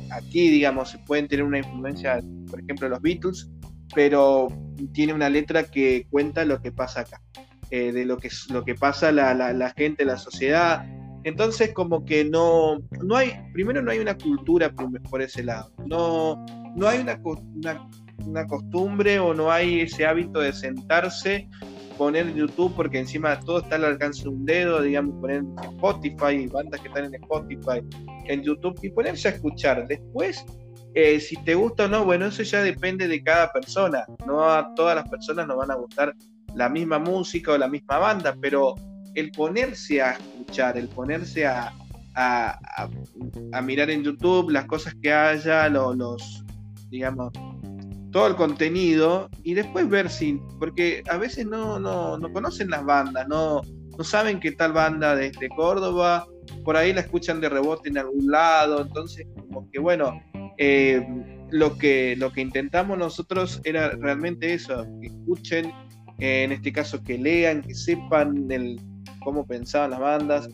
aquí, 0.10 0.50
digamos, 0.50 0.98
pueden 1.06 1.28
tener 1.28 1.46
una 1.46 1.60
influencia, 1.60 2.20
por 2.50 2.62
ejemplo, 2.62 2.90
los 2.90 3.04
Beatles, 3.04 3.52
pero 3.94 4.48
tiene 4.92 5.14
una 5.14 5.30
letra 5.30 5.66
que 5.66 6.08
cuenta 6.10 6.46
lo 6.46 6.64
que 6.64 6.72
pasa 6.72 7.02
acá, 7.02 7.22
eh, 7.70 7.92
de 7.92 8.06
lo 8.06 8.18
que, 8.18 8.32
lo 8.50 8.66
que 8.66 8.74
pasa 8.74 9.12
la, 9.12 9.36
la, 9.36 9.54
la, 9.54 9.70
gente, 9.70 10.04
la 10.04 10.18
sociedad. 10.18 10.84
Entonces, 11.26 11.74
como 11.74 12.06
que 12.06 12.24
no, 12.24 12.78
no 13.04 13.16
hay, 13.18 13.34
primero 13.52 13.82
no 13.82 13.92
hay 13.92 14.00
una 14.00 14.18
cultura 14.18 14.72
por 15.10 15.22
ese 15.22 15.44
lado, 15.44 15.72
no, 15.86 16.46
no 16.76 16.88
hay 16.88 17.00
una, 17.00 17.20
una 17.56 17.90
una 18.26 18.46
costumbre 18.48 19.20
o 19.20 19.34
no 19.34 19.52
hay 19.52 19.82
ese 19.82 20.06
hábito 20.06 20.40
de 20.40 20.54
sentarse, 20.54 21.48
poner 21.98 22.34
YouTube, 22.34 22.74
porque 22.76 23.00
encima 23.00 23.40
todo 23.40 23.60
está 23.60 23.76
al 23.76 23.86
alcance 23.86 24.24
de 24.24 24.30
un 24.30 24.46
dedo, 24.46 24.82
digamos, 24.82 25.16
poner 25.20 25.38
en 25.38 25.56
Spotify, 25.60 26.48
bandas 26.48 26.82
que 26.82 26.88
están 26.88 27.06
en 27.06 27.16
Spotify, 27.16 27.82
en 28.26 28.44
YouTube, 28.44 28.78
y 28.82 28.90
ponerse 28.90 29.30
a 29.30 29.32
escuchar. 29.32 29.88
Después, 29.88 30.46
eh, 30.94 31.20
si 31.20 31.36
te 31.44 31.56
gusta 31.56 31.86
o 31.86 31.88
no, 31.88 32.06
bueno, 32.06 32.26
eso 32.26 32.44
ya 32.44 32.62
depende 32.62 33.08
de 33.08 33.24
cada 33.24 33.52
persona. 33.52 34.06
No 34.26 34.44
a 34.44 34.74
todas 34.76 34.96
las 34.96 35.08
personas 35.10 35.48
nos 35.48 35.58
van 35.58 35.72
a 35.72 35.76
gustar 35.76 36.16
la 36.54 36.70
misma 36.70 37.00
música 37.00 37.54
o 37.54 37.58
la 37.58 37.68
misma 37.68 37.98
banda, 37.98 38.36
pero 38.42 38.76
el 39.16 39.32
ponerse 39.32 40.02
a 40.02 40.12
escuchar, 40.12 40.78
el 40.78 40.88
ponerse 40.90 41.48
a, 41.48 41.74
mirar 43.64 43.90
en 43.90 44.04
YouTube 44.04 44.52
las 44.52 44.66
cosas 44.66 44.96
que 45.02 45.12
haya, 45.12 45.68
los 45.70 46.46
digamos, 46.90 47.34
todo 48.12 48.28
el 48.28 48.36
contenido 48.36 49.30
y 49.44 49.54
después 49.54 49.90
ver 49.90 50.10
si, 50.10 50.40
porque 50.60 51.04
a 51.10 51.18
veces 51.18 51.46
no, 51.46 51.80
no, 51.80 52.18
no 52.18 52.32
conocen 52.32 52.70
las 52.70 52.86
bandas, 52.86 53.28
no, 53.28 53.62
no 53.98 54.04
saben 54.04 54.40
que 54.40 54.52
tal 54.54 54.72
banda 54.72 55.16
desde 55.16 55.50
Córdoba, 55.50 56.26
por 56.64 56.78
ahí 56.78 56.94
la 56.94 57.02
escuchan 57.02 57.42
de 57.42 57.50
rebote 57.50 57.90
en 57.90 57.98
algún 57.98 58.32
lado, 58.32 58.82
entonces 58.82 59.28
como 59.36 59.70
que 59.72 59.80
bueno, 59.80 60.22
eh, 60.58 61.06
lo, 61.52 61.78
que, 61.78 62.16
lo 62.18 62.32
que 62.32 62.42
intentamos 62.42 62.98
nosotros 62.98 63.62
era 63.64 63.90
realmente 63.90 64.54
eso, 64.54 64.86
que 65.02 65.08
escuchen, 65.08 65.72
eh, 66.20 66.44
en 66.44 66.52
este 66.54 66.72
caso 66.72 67.04
que 67.04 67.18
lean, 67.18 67.62
que 67.62 67.74
sepan 67.74 68.50
el, 68.50 68.80
cómo 69.26 69.46
pensaban 69.46 69.92
las 69.92 70.00
bandas. 70.00 70.48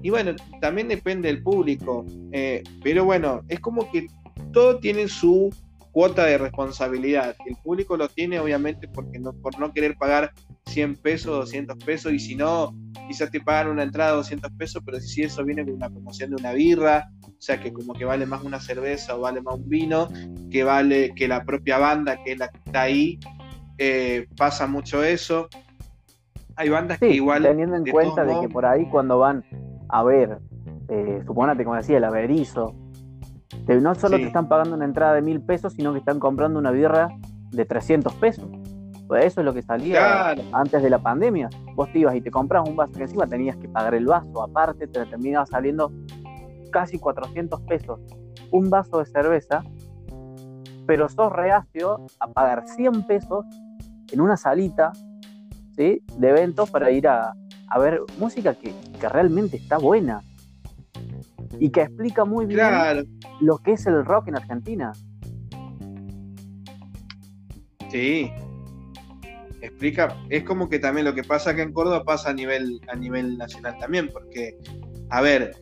Y 0.00 0.10
bueno, 0.10 0.36
también 0.60 0.86
depende 0.86 1.26
del 1.26 1.42
público, 1.42 2.06
eh, 2.30 2.62
pero 2.84 3.04
bueno, 3.04 3.42
es 3.48 3.58
como 3.58 3.90
que 3.90 4.06
todo 4.52 4.78
tiene 4.78 5.08
su 5.08 5.52
cuota 5.90 6.24
de 6.26 6.38
responsabilidad. 6.38 7.34
El 7.44 7.56
público 7.56 7.96
lo 7.96 8.08
tiene 8.08 8.38
obviamente 8.38 8.86
porque 8.86 9.18
no, 9.18 9.32
por 9.32 9.58
no 9.58 9.72
querer 9.72 9.96
pagar 9.96 10.32
100 10.66 10.96
pesos, 10.96 11.34
200 11.34 11.76
pesos, 11.84 12.12
y 12.12 12.20
si 12.20 12.36
no, 12.36 12.76
quizás 13.08 13.32
te 13.32 13.40
pagan 13.40 13.72
una 13.72 13.82
entrada 13.82 14.12
de 14.12 14.18
200 14.18 14.52
pesos, 14.52 14.82
pero 14.84 15.00
si 15.00 15.22
eso 15.22 15.44
viene 15.44 15.64
con 15.64 15.74
una 15.74 15.90
promoción 15.90 16.30
de 16.30 16.36
una 16.36 16.52
birra, 16.52 17.10
o 17.24 17.40
sea 17.40 17.58
que 17.58 17.72
como 17.72 17.94
que 17.94 18.04
vale 18.04 18.26
más 18.26 18.44
una 18.44 18.60
cerveza 18.60 19.16
o 19.16 19.20
vale 19.20 19.40
más 19.40 19.56
un 19.56 19.68
vino, 19.68 20.08
que 20.50 20.62
vale 20.62 21.12
que 21.16 21.26
la 21.26 21.44
propia 21.44 21.78
banda, 21.78 22.22
que 22.22 22.32
es 22.32 22.38
la 22.38 22.48
que 22.48 22.58
está 22.64 22.82
ahí, 22.82 23.18
eh, 23.78 24.28
pasa 24.36 24.66
mucho 24.66 25.02
eso. 25.02 25.48
Hay 26.58 26.68
bandas 26.68 26.98
que 26.98 27.08
igual... 27.10 27.42
Teniendo 27.42 27.76
en 27.76 27.86
cuenta 27.86 28.24
de 28.24 28.38
que 28.40 28.48
por 28.48 28.66
ahí 28.66 28.86
cuando 28.90 29.18
van 29.18 29.44
a 29.88 30.02
ver, 30.02 30.38
eh, 30.88 31.22
suponete 31.24 31.64
como 31.64 31.76
decía, 31.76 31.98
el 31.98 32.04
averizo, 32.04 32.74
no 33.66 33.94
solo 33.94 34.16
te 34.16 34.24
están 34.24 34.48
pagando 34.48 34.74
una 34.74 34.84
entrada 34.84 35.14
de 35.14 35.22
mil 35.22 35.40
pesos, 35.40 35.74
sino 35.74 35.92
que 35.92 36.00
están 36.00 36.18
comprando 36.18 36.58
una 36.58 36.72
birra 36.72 37.08
de 37.52 37.64
300 37.64 38.12
pesos. 38.14 38.46
Pues 39.06 39.24
eso 39.24 39.40
es 39.40 39.46
lo 39.46 39.54
que 39.54 39.62
salía 39.62 40.34
antes 40.52 40.82
de 40.82 40.90
la 40.90 40.98
pandemia. 40.98 41.48
Vos 41.74 41.90
te 41.92 42.00
ibas 42.00 42.14
y 42.16 42.20
te 42.20 42.30
comprabas 42.30 42.68
un 42.68 42.76
vaso 42.76 42.92
que 42.92 43.02
encima 43.02 43.26
tenías 43.26 43.56
que 43.56 43.68
pagar 43.68 43.94
el 43.94 44.06
vaso, 44.06 44.42
aparte 44.42 44.86
te 44.86 45.06
terminaba 45.06 45.46
saliendo 45.46 45.92
casi 46.70 46.98
400 46.98 47.60
pesos 47.62 48.00
un 48.50 48.70
vaso 48.70 48.98
de 48.98 49.06
cerveza, 49.06 49.62
pero 50.86 51.08
sos 51.08 51.32
reacio 51.32 52.06
a 52.18 52.28
pagar 52.28 52.66
100 52.66 53.06
pesos 53.06 53.44
en 54.10 54.20
una 54.20 54.36
salita 54.36 54.92
de 55.78 56.28
eventos 56.28 56.70
para 56.70 56.90
ir 56.90 57.06
a, 57.06 57.32
ver 57.78 58.00
música 58.18 58.54
que, 58.54 58.72
que 58.98 59.08
realmente 59.08 59.56
está 59.56 59.78
buena 59.78 60.22
y 61.60 61.70
que 61.70 61.82
explica 61.82 62.24
muy 62.24 62.46
bien 62.46 62.60
lo 63.40 63.58
que 63.58 63.72
es 63.72 63.86
el 63.86 64.04
rock 64.04 64.28
en 64.28 64.36
Argentina. 64.36 64.92
Sí. 67.90 68.30
Explica, 69.60 70.16
es 70.30 70.44
como 70.44 70.68
que 70.68 70.78
también 70.78 71.04
lo 71.04 71.14
que 71.14 71.24
pasa 71.24 71.50
acá 71.50 71.62
en 71.62 71.72
Córdoba 71.72 72.04
pasa 72.04 72.30
a 72.30 72.32
nivel, 72.32 72.80
a 72.88 72.94
nivel 72.94 73.36
nacional 73.36 73.76
también, 73.80 74.08
porque, 74.12 74.56
a 75.10 75.20
ver, 75.20 75.52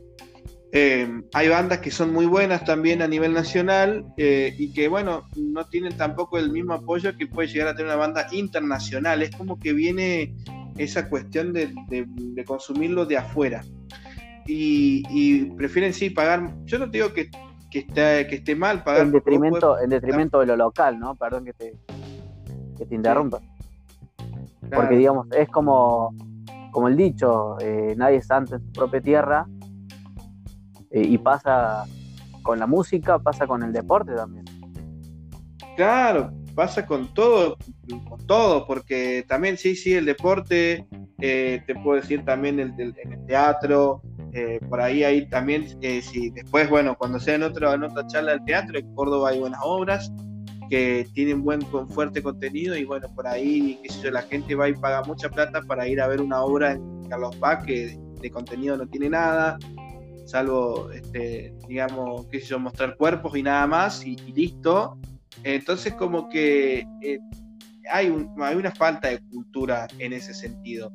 em, 0.73 1.25
hay 1.33 1.49
bandas 1.49 1.79
que 1.79 1.91
son 1.91 2.13
muy 2.13 2.27
buenas 2.27 2.65
también 2.65 3.03
a 3.03 3.09
nivel 3.09 3.33
nacional 3.33 4.05
eh, 4.17 4.55
y 4.59 4.73
que, 4.73 4.89
bueno, 4.89 5.25
no 5.37 5.65
tienen 5.67 5.97
tampoco 5.97 6.39
el 6.39 6.51
mismo 6.51 6.75
apoyo 6.75 7.17
que 7.17 7.27
puede 7.27 7.49
llegar 7.49 7.69
a 7.69 7.75
tener 7.75 7.87
una 7.87 7.97
banda 7.97 8.27
internacional. 8.33 9.23
Es 9.23 9.35
como 9.35 9.59
que 9.59 9.73
viene 9.73 10.35
esa 10.77 11.09
cuestión 11.09 11.53
de, 11.53 11.73
de 11.89 12.45
consumirlo 12.45 13.07
de 13.07 13.17
afuera. 13.17 13.63
y, 14.47 15.45
prefieren 15.57 15.93
sí 15.93 16.11
pagar. 16.11 16.53
Yo 16.65 16.79
no 16.79 16.87
digo 16.87 17.13
que, 17.13 17.31
que, 17.71 17.81
esté, 17.81 18.27
que 18.27 18.37
esté 18.37 18.55
mal 18.55 18.83
pagar. 18.83 19.03
En 19.03 19.13
detrimento, 19.13 19.79
en 19.79 19.91
detrimento 19.91 20.41
de 20.41 20.47
lo 20.47 20.57
local, 20.57 20.99
¿no? 20.99 21.15
Perdón 21.15 21.45
que 21.45 21.53
te, 21.53 21.75
que 22.77 22.87
te 22.87 22.95
interrumpa. 22.95 23.41
Porque, 24.73 24.97
digamos, 24.97 25.27
es 25.33 25.49
como, 25.49 26.15
como 26.73 26.89
el 26.89 26.97
dicho: 26.97 27.57
eh, 27.61 27.95
nadie 27.97 28.17
es 28.19 28.27
santo 28.27 28.57
en 28.57 28.63
su 28.63 28.73
propia 28.73 29.01
tierra. 29.01 29.47
Eh, 30.91 31.03
y 31.03 31.19
pasa 31.19 31.85
con 32.43 32.59
la 32.59 32.67
música, 32.67 33.19
pasa 33.19 33.47
con 33.47 33.63
el 33.63 33.73
deporte 33.73 34.15
también. 34.15 34.45
Claro, 35.77 36.33
pasa 36.55 36.87
con 36.87 37.13
todo, 37.13 37.59
con 38.09 38.27
todo, 38.27 38.67
porque 38.67 39.25
también 39.29 39.59
sí, 39.59 39.77
sí, 39.77 39.93
el 39.93 40.07
deporte, 40.07 40.87
eh, 41.21 41.63
te 41.67 41.75
puedo 41.75 42.01
decir 42.01 42.25
también 42.25 42.59
el, 42.59 42.75
teatro, 43.27 44.01
eh, 44.33 44.59
por 44.69 44.81
ahí 44.81 45.05
hay 45.05 45.29
también, 45.29 45.67
eh, 45.83 46.03
después, 46.33 46.71
bueno, 46.71 46.97
cuando 46.97 47.21
sea 47.21 47.35
en, 47.35 47.43
otro, 47.43 47.73
en 47.75 47.85
otra 47.85 48.07
charla 48.07 48.33
del 48.33 48.45
teatro, 48.45 48.79
en 48.79 48.95
Córdoba 48.95 49.31
hay 49.31 49.39
buenas 49.39 49.61
obras 49.63 50.11
que 50.71 51.07
tienen 51.13 51.45
buen, 51.45 51.61
fuerte 51.91 52.23
contenido 52.23 52.75
y 52.77 52.85
bueno, 52.85 53.07
por 53.15 53.27
ahí, 53.27 53.79
qué 53.83 54.11
la 54.11 54.23
gente 54.23 54.55
va 54.55 54.69
y 54.69 54.75
paga 54.75 55.03
mucha 55.05 55.29
plata 55.29 55.61
para 55.63 55.87
ir 55.87 56.01
a 56.01 56.09
ver 56.09 56.23
una 56.23 56.41
obra 56.43 56.73
en 56.73 57.05
Carlos 57.09 57.37
Paz 57.37 57.65
que 57.65 57.99
de, 58.21 58.31
contenido 58.31 58.77
no 58.77 58.87
tiene 58.87 59.11
nada, 59.11 59.59
salvo, 60.27 60.91
este, 60.91 61.55
digamos, 61.69 62.27
qué 62.27 62.41
sé 62.41 62.47
yo, 62.47 62.59
mostrar 62.59 62.97
cuerpos 62.97 63.37
y 63.37 63.43
nada 63.43 63.67
más 63.67 64.05
y 64.05 64.17
listo 64.33 64.99
entonces 65.43 65.95
como 65.95 66.29
que 66.29 66.87
eh, 67.03 67.19
hay, 67.91 68.13
hay 68.41 68.57
una 68.57 68.71
falta 68.73 69.09
de 69.09 69.21
cultura 69.31 69.87
en 69.99 70.13
ese 70.13 70.35
sentido. 70.35 70.93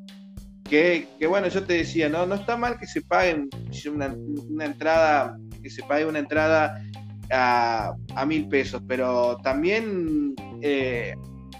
Que, 0.69 1.07
bueno, 1.27 1.49
yo 1.49 1.65
te 1.65 1.73
decía, 1.73 2.07
no, 2.07 2.25
no 2.25 2.35
está 2.35 2.55
mal 2.55 2.79
que 2.79 2.87
se 2.87 3.01
paguen 3.01 3.49
una, 3.93 4.65
entrada, 4.65 5.37
que 5.61 5.69
se 5.69 5.83
pague 5.83 6.05
una 6.05 6.19
entrada 6.19 6.81
a, 7.29 7.93
mil 8.25 8.47
pesos, 8.47 8.81
pero 8.87 9.37
también 9.43 10.33
eh, 10.61 11.13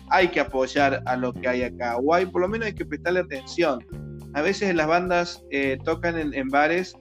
hay 0.09 0.29
que 0.29 0.39
apoyar 0.39 1.03
a 1.05 1.17
lo 1.17 1.33
que 1.33 1.45
hay 1.45 1.63
acá, 1.63 1.97
o 1.97 2.13
hay 2.13 2.25
por 2.25 2.41
lo 2.41 2.47
menos 2.47 2.67
hay 2.67 2.73
que 2.73 2.85
prestarle 2.85 3.19
atención. 3.19 3.85
A 4.33 4.41
veces 4.41 4.73
las 4.75 4.87
bandas 4.87 5.43
eh, 5.51 5.77
tocan 5.83 6.33
en, 6.33 6.47
bares 6.49 6.95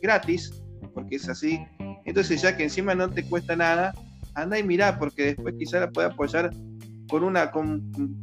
gratis, 0.00 0.62
porque 0.94 1.16
es 1.16 1.28
así. 1.28 1.64
Entonces 2.04 2.42
ya 2.42 2.56
que 2.56 2.64
encima 2.64 2.94
no 2.94 3.10
te 3.10 3.24
cuesta 3.24 3.56
nada, 3.56 3.94
anda 4.34 4.58
y 4.58 4.62
mirá, 4.62 4.98
porque 4.98 5.26
después 5.26 5.54
quizá 5.58 5.80
la 5.80 5.90
puede 5.90 6.08
apoyar 6.08 6.50
con 7.08 7.24
una, 7.24 7.50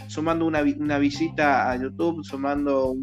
sumando 0.07 0.45
una, 0.45 0.61
visita 0.61 1.69
a 1.69 1.75
YouTube, 1.75 2.23
sumando 2.23 2.95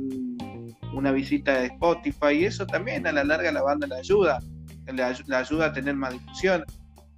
una 0.93 1.13
visita 1.13 1.61
de 1.61 1.67
Spotify, 1.67 2.33
y 2.33 2.45
eso 2.45 2.67
también 2.67 3.07
a 3.07 3.13
la 3.13 3.25
larga 3.25 3.53
la 3.53 3.63
banda 3.63 3.87
la 3.87 3.97
ayuda, 3.97 4.41
la, 4.87 5.39
ayuda 5.39 5.67
a 5.67 5.73
tener 5.73 5.95
más 5.95 6.13
difusión. 6.13 6.65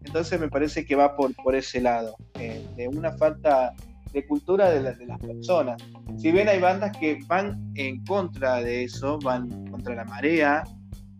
Entonces 0.04 0.38
me 0.38 0.48
parece 0.48 0.84
que 0.84 0.96
va 0.96 1.16
por, 1.16 1.34
por 1.36 1.54
ese 1.56 1.80
lado, 1.80 2.14
eh, 2.34 2.64
de 2.76 2.88
una 2.88 3.12
falta 3.12 3.72
de 4.12 4.26
cultura 4.26 4.70
de, 4.70 4.82
las 4.82 5.18
personas. 5.18 5.82
Si 6.16 6.32
bien 6.32 6.48
hay 6.48 6.60
bandas 6.60 6.96
que 6.96 7.18
van 7.26 7.72
en 7.74 8.04
contra 8.04 8.56
de 8.62 8.84
eso, 8.84 9.18
van 9.18 9.66
contra 9.70 9.94
la 9.94 10.04
marea 10.04 10.64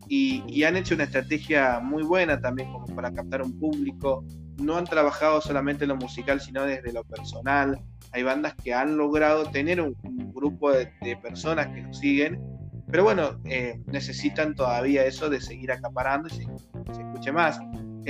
y, 0.08 0.62
han 0.62 0.76
hecho 0.76 0.94
una 0.94 1.04
estrategia 1.04 1.80
muy 1.80 2.02
buena 2.02 2.40
también 2.40 2.72
como 2.72 2.86
para 2.86 3.12
captar 3.12 3.42
un 3.42 3.58
público 3.58 4.24
no 4.58 4.76
han 4.76 4.84
trabajado 4.84 5.40
solamente 5.40 5.84
en 5.84 5.90
lo 5.90 5.96
musical, 5.96 6.40
sino 6.40 6.64
desde 6.64 6.92
lo 6.92 7.04
personal. 7.04 7.80
Hay 8.10 8.24
bandas 8.24 8.54
que 8.54 8.74
han 8.74 8.96
logrado 8.96 9.44
tener 9.50 9.80
un, 9.80 9.94
grupo 10.34 10.72
de, 10.72 10.88
personas 11.22 11.68
que 11.68 11.82
los 11.82 11.98
siguen, 11.98 12.40
pero 12.90 13.04
bueno, 13.04 13.38
eh, 13.44 13.80
necesitan 13.86 14.54
todavía 14.56 15.04
eso 15.04 15.28
de 15.30 15.40
seguir 15.40 15.70
acaparando 15.70 16.28
y 16.28 16.30
se, 16.30 16.42
se 16.92 17.02
escuche 17.02 17.30
más. 17.30 17.60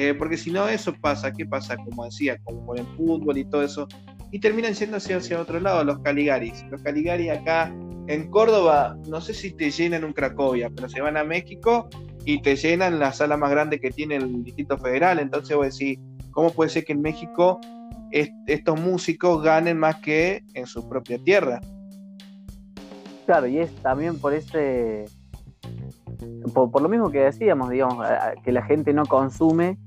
Eh, 0.01 0.15
porque 0.15 0.37
si 0.37 0.53
no, 0.53 0.69
eso 0.69 0.95
pasa, 0.95 1.33
¿qué 1.33 1.45
pasa? 1.45 1.77
Como 1.77 2.05
decía, 2.05 2.39
como 2.45 2.65
con 2.65 2.79
el 2.79 2.87
fútbol 2.97 3.37
y 3.37 3.45
todo 3.45 3.65
eso, 3.65 3.89
y 4.31 4.41
terminan 4.41 4.75
yendo 4.75 4.99
hacia, 4.99 5.41
otro 5.41 5.61
lado, 5.61 5.85
los 5.85 6.01
Caligaris. 6.01 6.65
Los 6.71 6.83
Caligaris 6.83 7.31
acá 7.31 7.73
en 8.07 8.31
Córdoba, 8.31 8.97
no 9.09 9.21
sé 9.21 9.35
si 9.35 9.53
te 9.53 9.71
llenan 9.71 10.05
un 10.05 10.13
Cracovia, 10.13 10.71
pero 10.75 10.89
se 10.89 11.01
van 11.01 11.17
a 11.17 11.25
México 11.25 11.89
y 12.25 12.43
te 12.43 12.57
llenan 12.57 12.99
la 12.99 13.13
sala 13.13 13.37
más 13.37 13.51
grande 13.51 13.81
que 13.81 13.91
tiene 13.91 14.17
el 14.17 14.43
Distrito 14.45 14.79
Federal. 14.79 15.19
Entonces 15.19 15.57
vos 15.57 15.79
decís, 15.79 15.99
¿Cómo 16.39 16.51
puede 16.51 16.71
ser 16.71 16.85
que 16.85 16.93
en 16.93 17.03
México 17.03 17.61
estos 18.13 18.81
músicos 18.81 19.43
ganen 19.43 19.77
más 19.77 19.97
que 19.97 20.45
en 20.55 20.67
su 20.67 20.89
propia 20.89 21.19
tierra? 21.19 21.61
Claro, 23.27 23.49
y 23.49 23.59
es 23.59 23.75
también 23.83 24.21
por 24.21 24.33
ese, 24.33 25.07
por, 26.55 26.81
lo 26.81 26.89
mismo 26.89 27.11
que 27.11 27.19
decíamos, 27.19 27.71
digamos, 27.71 28.07
que 28.45 28.53
la 28.53 28.63
gente 28.63 28.93
no 28.93 29.05
consume, 29.05 29.79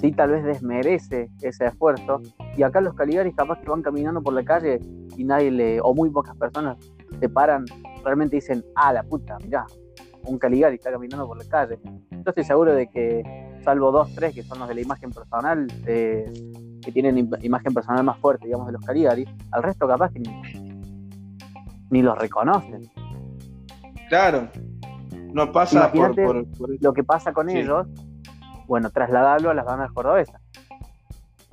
sí 0.00 0.10
tal 0.10 0.32
vez 0.32 0.42
desmerece 0.42 1.30
ese 1.40 1.66
esfuerzo, 1.66 2.20
y 2.56 2.62
acá 2.62 2.80
los 2.80 2.94
Caligaris 2.94 3.34
capaz 3.34 3.60
que 3.60 3.68
van 3.68 3.82
caminando 3.82 4.22
por 4.22 4.32
la 4.32 4.44
calle 4.44 4.80
y 5.16 5.24
nadie 5.24 5.50
le, 5.50 5.80
o 5.80 5.94
muy 5.94 6.10
pocas 6.10 6.36
personas 6.36 6.78
se 7.20 7.28
paran, 7.28 7.64
realmente 8.04 8.36
dicen, 8.36 8.64
ah, 8.74 8.92
la 8.92 9.02
puta, 9.02 9.38
mirá, 9.44 9.66
un 10.24 10.38
Caligari 10.38 10.76
está 10.76 10.90
caminando 10.90 11.26
por 11.26 11.38
la 11.38 11.44
calle. 11.48 11.78
Yo 12.10 12.22
estoy 12.26 12.44
seguro 12.44 12.74
de 12.74 12.88
que 12.88 13.22
salvo 13.62 13.92
dos, 13.92 14.14
tres 14.14 14.34
que 14.34 14.42
son 14.42 14.58
los 14.58 14.68
de 14.68 14.74
la 14.74 14.80
imagen 14.80 15.10
personal, 15.10 15.66
eh, 15.86 16.32
que 16.82 16.92
tienen 16.92 17.30
imagen 17.42 17.74
personal 17.74 18.04
más 18.04 18.18
fuerte, 18.18 18.46
digamos, 18.46 18.66
de 18.66 18.72
los 18.72 18.84
Caligari, 18.84 19.26
al 19.52 19.62
resto 19.62 19.86
capaz 19.86 20.12
que 20.12 20.20
ni, 21.90 22.02
los 22.02 22.18
reconocen. 22.18 22.82
Claro, 24.08 24.48
no 25.32 25.52
pasa 25.52 25.90
por, 25.92 26.14
por, 26.14 26.46
lo 26.80 26.92
que 26.92 27.04
pasa 27.04 27.32
con 27.32 27.50
ellos, 27.50 27.86
bueno, 28.66 28.90
trasladarlo 28.90 29.50
a 29.50 29.54
las 29.54 29.64
bandas 29.64 29.92
cordobesas. 29.92 30.40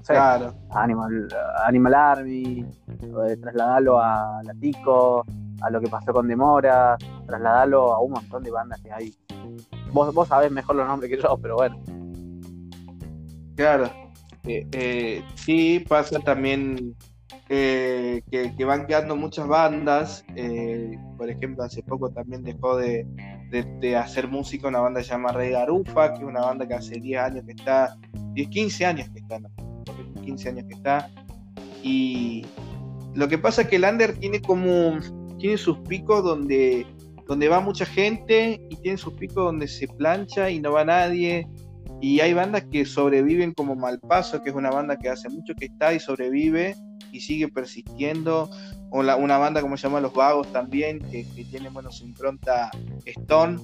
Claro. 0.06 0.54
Animal, 0.72 1.28
Animal 1.66 1.94
Army, 1.94 2.66
eh, 3.02 3.38
trasladarlo 3.42 4.00
a 4.00 4.42
Latico, 4.44 5.26
a 5.62 5.70
lo 5.70 5.80
que 5.80 5.88
pasó 5.88 6.14
con 6.14 6.28
Demora, 6.28 6.98
trasladarlo 7.26 7.94
a 7.94 8.02
un 8.02 8.12
montón 8.12 8.44
de 8.44 8.52
bandas 8.52 8.82
que 8.82 8.92
hay. 8.92 9.14
Vos, 9.92 10.14
vos 10.14 10.28
sabés 10.28 10.52
mejor 10.52 10.76
los 10.76 10.88
nombres 10.88 11.12
que 11.12 11.22
yo, 11.22 11.38
pero 11.42 11.56
bueno. 11.56 11.82
Claro, 13.56 13.90
eh, 14.46 14.68
eh, 14.74 15.24
sí 15.36 15.86
pasa 15.88 16.20
también 16.20 16.96
eh, 17.50 18.22
que, 18.30 18.66
van 18.66 18.88
quedando 18.88 19.16
muchas 19.16 19.48
bandas. 19.48 20.26
por 21.18 21.30
ejemplo, 21.30 21.64
hace 21.64 21.84
poco 21.84 22.10
también 22.10 22.44
dejó 22.44 22.78
de, 22.78 23.08
hacer 23.98 24.28
música 24.28 24.68
una 24.68 24.80
banda 24.80 25.02
llamada 25.02 25.38
Rey 25.38 25.52
Garufa, 25.52 26.14
que 26.14 26.20
es 26.20 26.26
una 26.26 26.42
banda 26.42 26.68
que 26.68 26.74
hace 26.74 27.00
10 27.00 27.22
años 27.22 27.46
que 27.46 27.52
está, 27.54 27.96
10, 28.34 28.50
15 28.50 28.86
años 28.86 29.10
que 29.10 29.20
está, 29.20 29.40
15 30.24 30.50
años 30.50 30.66
que 30.68 30.76
está. 30.76 31.10
Y 31.84 32.46
lo 33.14 33.28
que 33.28 33.38
pasa 33.38 33.64
es 33.64 33.68
que 33.68 33.76
el 33.76 33.84
Under 33.84 34.18
tiene 34.18 34.42
como, 34.42 35.00
tiene 35.38 35.58
sus 35.58 35.78
picos 35.80 36.24
donde, 36.24 36.86
donde 37.28 37.50
va 37.50 37.60
mucha 37.60 37.86
gente 37.86 38.66
y 38.70 38.76
tiene 38.78 38.98
sus 38.98 39.14
picos 39.14 39.46
donde 39.46 39.68
se 39.68 39.88
plancha 39.88 40.50
y 40.50 40.60
no 40.60 40.72
va 40.72 40.86
nadie 40.86 41.48
y 42.04 42.20
hay 42.20 42.34
bandas 42.34 42.66
que 42.70 42.86
sobreviven 42.86 43.54
como 43.54 43.78
Malpaso, 43.78 44.44
que 44.44 44.50
es 44.50 44.56
una 44.58 44.70
banda 44.70 44.98
que 44.98 45.08
hace 45.08 45.30
mucho 45.30 45.54
que 45.56 45.68
está 45.68 45.94
y 45.94 46.02
sobrevive 46.02 46.76
y 47.14 47.22
sigue 47.22 47.48
persistiendo. 47.48 48.50
O 48.92 49.00
una 49.00 49.38
banda 49.38 49.62
como 49.62 49.78
se 49.78 49.88
llama 49.88 50.02
Los 50.02 50.14
Vagos 50.14 50.52
también, 50.52 51.00
que, 51.00 51.24
tiene 51.50 51.70
bueno, 51.70 51.94
su 51.94 52.04
impronta 52.04 52.70
Stone. 53.06 53.58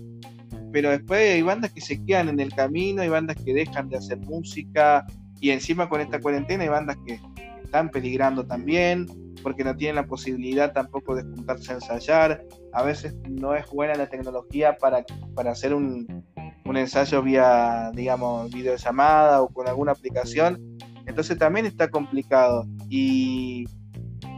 Pero 0.72 0.89
después 0.89 1.19
hay 1.19 1.41
bandas 1.41 1.74
que 1.74 1.82
se 1.82 2.02
quedan 2.06 2.30
en 2.30 2.39
el 2.39 2.54
camino, 2.54 3.02
hay 3.02 3.10
bandas 3.10 3.36
que 3.43 3.54
dejan 3.54 3.89
de 3.89 3.98
hacer 3.98 4.17
música. 4.19 5.06
Y 5.39 5.52
encima 5.52 5.89
con 5.89 6.02
esta 6.02 6.19
cuarentena 6.19 6.63
hay 6.63 6.69
bandas 6.69 6.97
que 7.06 7.19
están 7.63 7.89
peligrando 7.89 8.45
también, 8.45 9.06
porque 9.43 9.63
no 9.63 9.75
tienen 9.75 9.95
la 9.95 10.06
posibilidad 10.06 10.73
tampoco 10.73 11.15
de 11.15 11.23
juntarse 11.23 11.71
a 11.71 11.75
ensayar. 11.75 12.43
A 12.73 12.84
veces 12.84 13.15
no 13.30 13.56
es 13.56 13.65
buena 13.69 13.95
la 13.95 14.08
tecnología 14.08 14.78
para, 14.78 15.06
para 15.36 15.52
hacer 15.52 15.73
un, 15.73 16.25
un 16.65 16.78
ensayo 16.78 17.21
vía, 17.21 17.91
digamos, 17.93 18.52
videollamada 18.52 19.41
o 19.41 19.49
con 19.49 19.67
alguna 19.67 19.93
aplicación. 19.93 20.60
Entonces 21.06 21.38
también 21.38 21.65
está 21.65 21.89
complicado. 21.89 22.65
Y, 22.89 23.65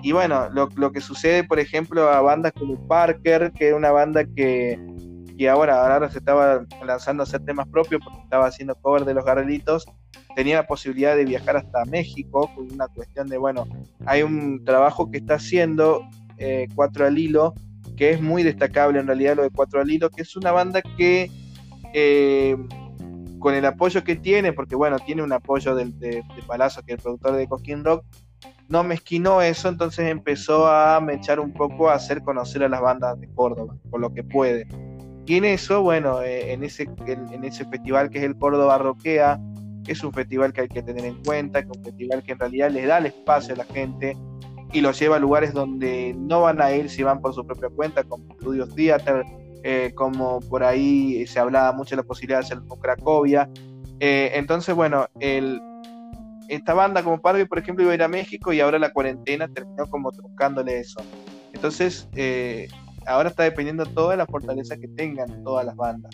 y 0.03 0.11
bueno, 0.11 0.49
lo, 0.49 0.69
lo, 0.75 0.91
que 0.91 1.01
sucede, 1.01 1.43
por 1.43 1.59
ejemplo, 1.59 2.09
a 2.09 2.21
bandas 2.21 2.53
como 2.53 2.87
Parker, 2.87 3.51
que 3.51 3.69
es 3.69 3.73
una 3.73 3.91
banda 3.91 4.23
que, 4.25 4.79
que 5.37 5.49
ahora, 5.49 5.93
ahora 5.93 6.09
se 6.09 6.19
estaba 6.19 6.65
lanzando 6.85 7.23
a 7.23 7.25
hacer 7.25 7.43
temas 7.43 7.67
propios 7.67 8.01
porque 8.03 8.21
estaba 8.23 8.45
haciendo 8.45 8.75
cover 8.75 9.05
de 9.05 9.13
los 9.13 9.25
Garrelitos, 9.25 9.85
tenía 10.35 10.57
la 10.57 10.67
posibilidad 10.67 11.15
de 11.15 11.25
viajar 11.25 11.57
hasta 11.57 11.85
México 11.85 12.49
con 12.55 12.71
una 12.71 12.87
cuestión 12.87 13.27
de, 13.27 13.37
bueno, 13.37 13.67
hay 14.05 14.23
un 14.23 14.63
trabajo 14.65 15.09
que 15.11 15.17
está 15.17 15.35
haciendo 15.35 16.07
eh, 16.37 16.67
Cuatro 16.75 17.05
al 17.05 17.17
Hilo, 17.17 17.53
que 17.95 18.11
es 18.11 18.21
muy 18.21 18.43
destacable 18.43 18.99
en 18.99 19.07
realidad 19.07 19.35
lo 19.35 19.43
de 19.43 19.49
Cuatro 19.49 19.81
al 19.81 19.89
Hilo, 19.89 20.09
que 20.09 20.21
es 20.21 20.35
una 20.35 20.51
banda 20.51 20.81
que 20.81 21.29
eh, 21.93 22.57
con 23.39 23.55
el 23.55 23.65
apoyo 23.65 24.03
que 24.03 24.15
tiene, 24.15 24.53
porque 24.53 24.75
bueno, 24.75 24.97
tiene 24.99 25.23
un 25.23 25.33
apoyo 25.33 25.75
de, 25.75 25.85
de, 25.85 26.23
Palazzo, 26.47 26.81
que 26.83 26.93
es 26.93 26.99
el 26.99 27.03
productor 27.03 27.35
de 27.35 27.47
Cosquín 27.47 27.83
Rock, 27.83 28.05
no 28.69 28.83
mezquinó 28.83 29.41
eso, 29.41 29.67
entonces 29.67 30.09
empezó 30.09 30.67
a 30.67 31.05
echar 31.11 31.39
un 31.39 31.51
poco 31.51 31.89
a 31.89 31.95
hacer 31.95 32.21
conocer 32.21 32.63
a 32.63 32.69
las 32.69 32.81
bandas 32.81 33.19
de 33.19 33.27
Córdoba, 33.33 33.75
por 33.89 33.99
lo 33.99 34.13
que 34.13 34.23
puede. 34.23 34.67
Y 35.31 35.37
en 35.37 35.45
eso, 35.45 35.81
bueno, 35.81 36.21
eh, 36.21 36.51
en, 36.51 36.63
ese, 36.63 36.89
en, 37.07 37.43
ese 37.45 37.63
festival 37.65 38.09
que 38.09 38.17
es 38.17 38.25
el 38.25 38.37
Córdoba 38.37 38.77
Roquea, 38.77 39.39
es 39.87 40.03
un 40.03 40.13
festival 40.13 40.53
que 40.53 40.61
hay 40.61 40.67
que 40.67 40.81
tener 40.81 41.05
en 41.05 41.21
cuenta, 41.23 41.61
que 41.63 41.71
es 41.71 41.77
un 41.77 41.83
festival 41.83 42.23
que 42.23 42.31
en 42.33 42.39
realidad 42.39 42.71
les 42.71 42.87
da 42.87 42.97
el 42.97 43.07
espacio 43.07 43.53
a 43.53 43.57
la 43.57 43.65
gente 43.65 44.17
y 44.73 44.81
los 44.81 44.99
lleva 44.99 45.17
a 45.17 45.19
lugares 45.19 45.53
donde 45.53 46.15
no 46.17 46.41
van 46.41 46.61
a 46.61 46.71
ir 46.71 46.89
si 46.89 47.03
van 47.03 47.21
por 47.21 47.33
su 47.33 47.45
propia 47.45 47.69
cuenta, 47.69 48.03
como 48.03 48.31
Estudios 48.31 48.73
Theater, 48.73 49.25
eh, 49.63 49.91
como 49.95 50.39
por 50.39 50.63
ahí 50.63 51.25
se 51.27 51.39
hablaba 51.39 51.71
mucho 51.73 51.91
de 51.91 52.01
la 52.01 52.07
posibilidad 52.07 52.39
de 52.39 52.45
hacerlo 52.45 52.67
con 52.67 52.79
Cracovia. 52.79 53.49
Eh, 53.99 54.31
entonces, 54.33 54.73
bueno, 54.73 55.07
esta 56.47 56.73
banda 56.73 57.03
como 57.03 57.21
Parque, 57.21 57.45
por 57.45 57.59
ejemplo, 57.59 57.83
iba 57.83 57.91
a 57.91 57.95
ir 57.95 58.03
a 58.03 58.07
México 58.07 58.53
y 58.53 58.59
ahora 58.59 58.79
la 58.79 58.91
cuarentena 58.91 59.47
terminó 59.47 59.87
como 59.87 60.11
truncándole 60.11 60.79
eso. 60.79 61.01
Entonces, 61.53 62.07
eh, 62.15 62.67
ahora 63.05 63.29
está 63.29 63.43
dependiendo 63.43 63.85
toda 63.85 64.15
la 64.15 64.25
fortaleza 64.25 64.77
que 64.77 64.87
tengan 64.87 65.43
todas 65.43 65.65
las 65.65 65.75
bandas. 65.75 66.13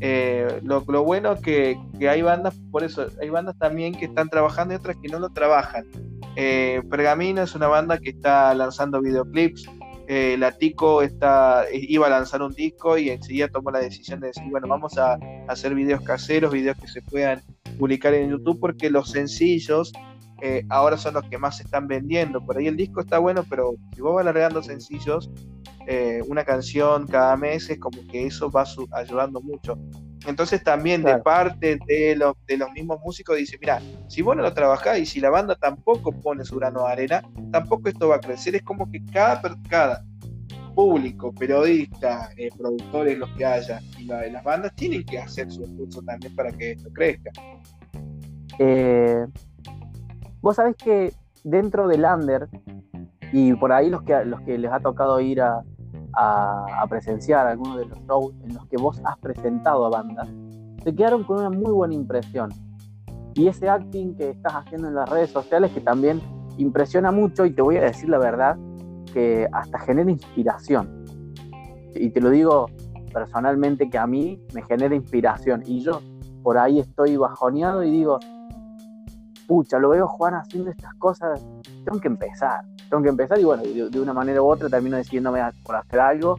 Lo, 0.00 0.84
lo, 0.86 1.04
bueno 1.04 1.36
que, 1.40 1.78
que 1.98 2.08
hay 2.08 2.22
bandas, 2.22 2.54
por 2.70 2.84
eso, 2.84 3.06
hay 3.20 3.30
bandas 3.30 3.56
también 3.58 3.94
que 3.94 4.06
están 4.06 4.28
trabajando 4.28 4.74
y 4.74 4.76
otras 4.76 4.96
que 5.02 5.08
no 5.08 5.18
lo 5.18 5.30
trabajan. 5.30 5.84
Eh, 6.36 6.82
Pergamino 6.90 7.42
es 7.42 7.54
una 7.54 7.68
banda 7.68 7.98
que 7.98 8.10
está 8.10 8.54
lanzando 8.54 9.00
videoclips. 9.00 9.68
Eh, 10.06 10.36
la 10.38 10.52
Tico 10.52 11.00
está, 11.00 11.64
iba 11.72 12.06
a 12.06 12.10
lanzar 12.10 12.42
un 12.42 12.52
disco 12.52 12.98
y 12.98 13.08
enseguida 13.08 13.48
tomó 13.48 13.70
la 13.70 13.78
decisión 13.78 14.20
de 14.20 14.28
decir, 14.28 14.44
bueno, 14.50 14.68
vamos 14.68 14.98
a, 14.98 15.18
hacer 15.48 15.74
videos 15.74 16.02
caseros, 16.02 16.52
videos 16.52 16.76
que 16.78 16.88
se 16.88 17.00
puedan 17.02 17.42
publicar 17.78 18.12
en 18.14 18.30
YouTube, 18.30 18.60
porque 18.60 18.90
los 18.90 19.10
sencillos 19.10 19.92
eh, 20.42 20.64
ahora 20.68 20.98
son 20.98 21.14
los 21.14 21.24
que 21.24 21.38
más 21.38 21.56
se 21.56 21.62
están 21.62 21.86
vendiendo. 21.86 22.44
Por 22.44 22.58
ahí 22.58 22.66
el 22.66 22.76
disco 22.76 23.00
está 23.00 23.18
bueno, 23.18 23.44
pero 23.48 23.74
si 23.94 24.02
vos 24.02 24.14
vas 24.14 24.22
alargando 24.22 24.62
sencillos, 24.62 25.30
una 26.26 26.44
canción 26.44 27.06
cada 27.06 27.36
mes, 27.36 27.68
es 27.70 27.78
como 27.78 28.06
que 28.06 28.26
eso 28.26 28.50
va 28.50 28.64
ayudando 28.92 29.40
mucho. 29.40 29.78
Entonces 30.26 30.62
también 30.62 31.02
de 31.02 31.18
parte 31.18 31.78
de 31.86 32.16
los, 32.16 32.34
de 32.46 32.56
los 32.56 32.70
mismos 32.72 32.98
músicos 33.04 33.36
dice, 33.36 33.58
mira, 33.60 33.80
si 34.08 34.22
vos 34.22 34.34
no 34.34 34.42
lo 34.42 34.54
trabajás 34.54 34.98
y 34.98 35.06
si 35.06 35.20
la 35.20 35.30
banda 35.30 35.54
tampoco 35.54 36.12
pone 36.12 36.44
su 36.44 36.56
grano 36.56 36.86
de 36.86 36.92
arena, 36.92 37.22
tampoco 37.52 37.88
esto 37.88 38.08
va 38.08 38.16
a 38.16 38.20
crecer. 38.20 38.54
Es 38.54 38.62
como 38.62 38.90
que 38.90 39.04
cada, 39.12 39.42
cada 39.68 40.04
público, 40.74 41.32
periodista, 41.32 42.30
eh, 42.36 42.48
productores, 42.56 43.18
los 43.18 43.30
que 43.30 43.44
haya, 43.44 43.80
y 43.98 44.04
las 44.06 44.42
bandas 44.42 44.74
tienen 44.74 45.04
que 45.04 45.18
hacer 45.18 45.50
su 45.50 45.62
esfuerzo 45.62 46.02
también 46.02 46.34
para 46.34 46.50
que 46.52 46.72
esto 46.72 46.90
crezca. 46.92 47.30
Eh, 48.58 49.26
vos 50.40 50.56
sabés 50.56 50.74
que 50.76 51.12
dentro 51.44 51.86
del 51.86 52.04
under, 52.04 52.48
y 53.30 53.52
por 53.54 53.72
ahí 53.72 53.90
los 53.90 54.02
que, 54.02 54.24
los 54.24 54.40
que 54.40 54.58
les 54.58 54.72
ha 54.72 54.80
tocado 54.80 55.20
ir 55.20 55.42
a, 55.42 55.62
a, 56.16 56.86
presenciar 56.88 57.46
algunos 57.46 57.78
de 57.78 57.86
los 57.86 57.98
shows 58.06 58.34
en 58.42 58.54
los 58.54 58.66
que 58.66 58.76
vos 58.76 59.00
has 59.04 59.18
presentado 59.18 59.86
a 59.86 59.90
bandas, 59.90 60.28
se 60.82 60.94
quedaron 60.94 61.24
con 61.24 61.38
una 61.38 61.50
muy 61.50 61.72
buena 61.72 61.94
impresión. 61.94 62.50
Y 63.34 63.48
ese 63.48 63.68
acting 63.68 64.14
que 64.14 64.30
estás 64.30 64.52
haciendo 64.52 64.88
en 64.88 64.94
las 64.94 65.08
redes 65.08 65.30
sociales 65.30 65.72
que 65.72 65.80
también 65.80 66.20
impresiona 66.56 67.10
mucho 67.10 67.44
y 67.46 67.52
te 67.52 67.62
voy 67.62 67.76
a 67.78 67.82
decir 67.82 68.08
la 68.08 68.18
verdad, 68.18 68.56
que 69.12 69.48
hasta 69.52 69.78
genera 69.78 70.10
inspiración. 70.10 71.04
Y 71.94 72.10
te 72.10 72.20
lo 72.20 72.30
digo 72.30 72.66
personalmente 73.12 73.88
que 73.88 73.98
a 73.98 74.06
mí 74.06 74.42
me 74.52 74.62
genera 74.62 74.94
inspiración. 74.94 75.62
Y 75.66 75.80
yo 75.80 76.00
por 76.42 76.58
ahí 76.58 76.80
estoy 76.80 77.16
bajoneado 77.16 77.82
y 77.82 77.90
digo, 77.90 78.18
pucha, 79.46 79.78
lo 79.78 79.90
veo 79.90 80.06
Juan 80.08 80.34
haciendo 80.34 80.70
estas 80.70 80.94
cosas, 80.94 81.44
tengo 81.84 82.00
que 82.00 82.08
empezar 82.08 82.64
tengo 82.94 83.02
que 83.02 83.08
empezar 83.08 83.38
y 83.38 83.44
bueno, 83.44 83.62
de, 83.62 84.00
una 84.00 84.12
manera 84.12 84.42
u 84.42 84.46
otra 84.46 84.68
termino 84.68 84.96
decidiéndome 84.96 85.40
por 85.64 85.76
hacer 85.76 86.00
algo. 86.00 86.36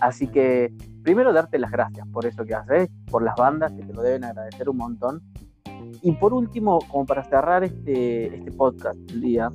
Así 0.00 0.26
que 0.26 0.74
primero 1.02 1.32
darte 1.32 1.58
las 1.58 1.70
gracias 1.70 2.06
por 2.08 2.26
eso 2.26 2.44
que 2.44 2.54
haces, 2.54 2.88
por 3.10 3.22
las 3.22 3.34
bandas 3.36 3.72
que 3.72 3.84
te 3.84 3.92
lo 3.92 4.02
deben 4.02 4.24
agradecer 4.24 4.68
un 4.68 4.78
montón. 4.78 5.22
Y 6.00 6.12
por 6.12 6.32
último, 6.32 6.78
como 6.88 7.06
para 7.06 7.22
cerrar 7.24 7.64
este, 7.64 8.34
este 8.34 8.52
podcast 8.52 8.96
del 8.96 9.20
día, 9.20 9.50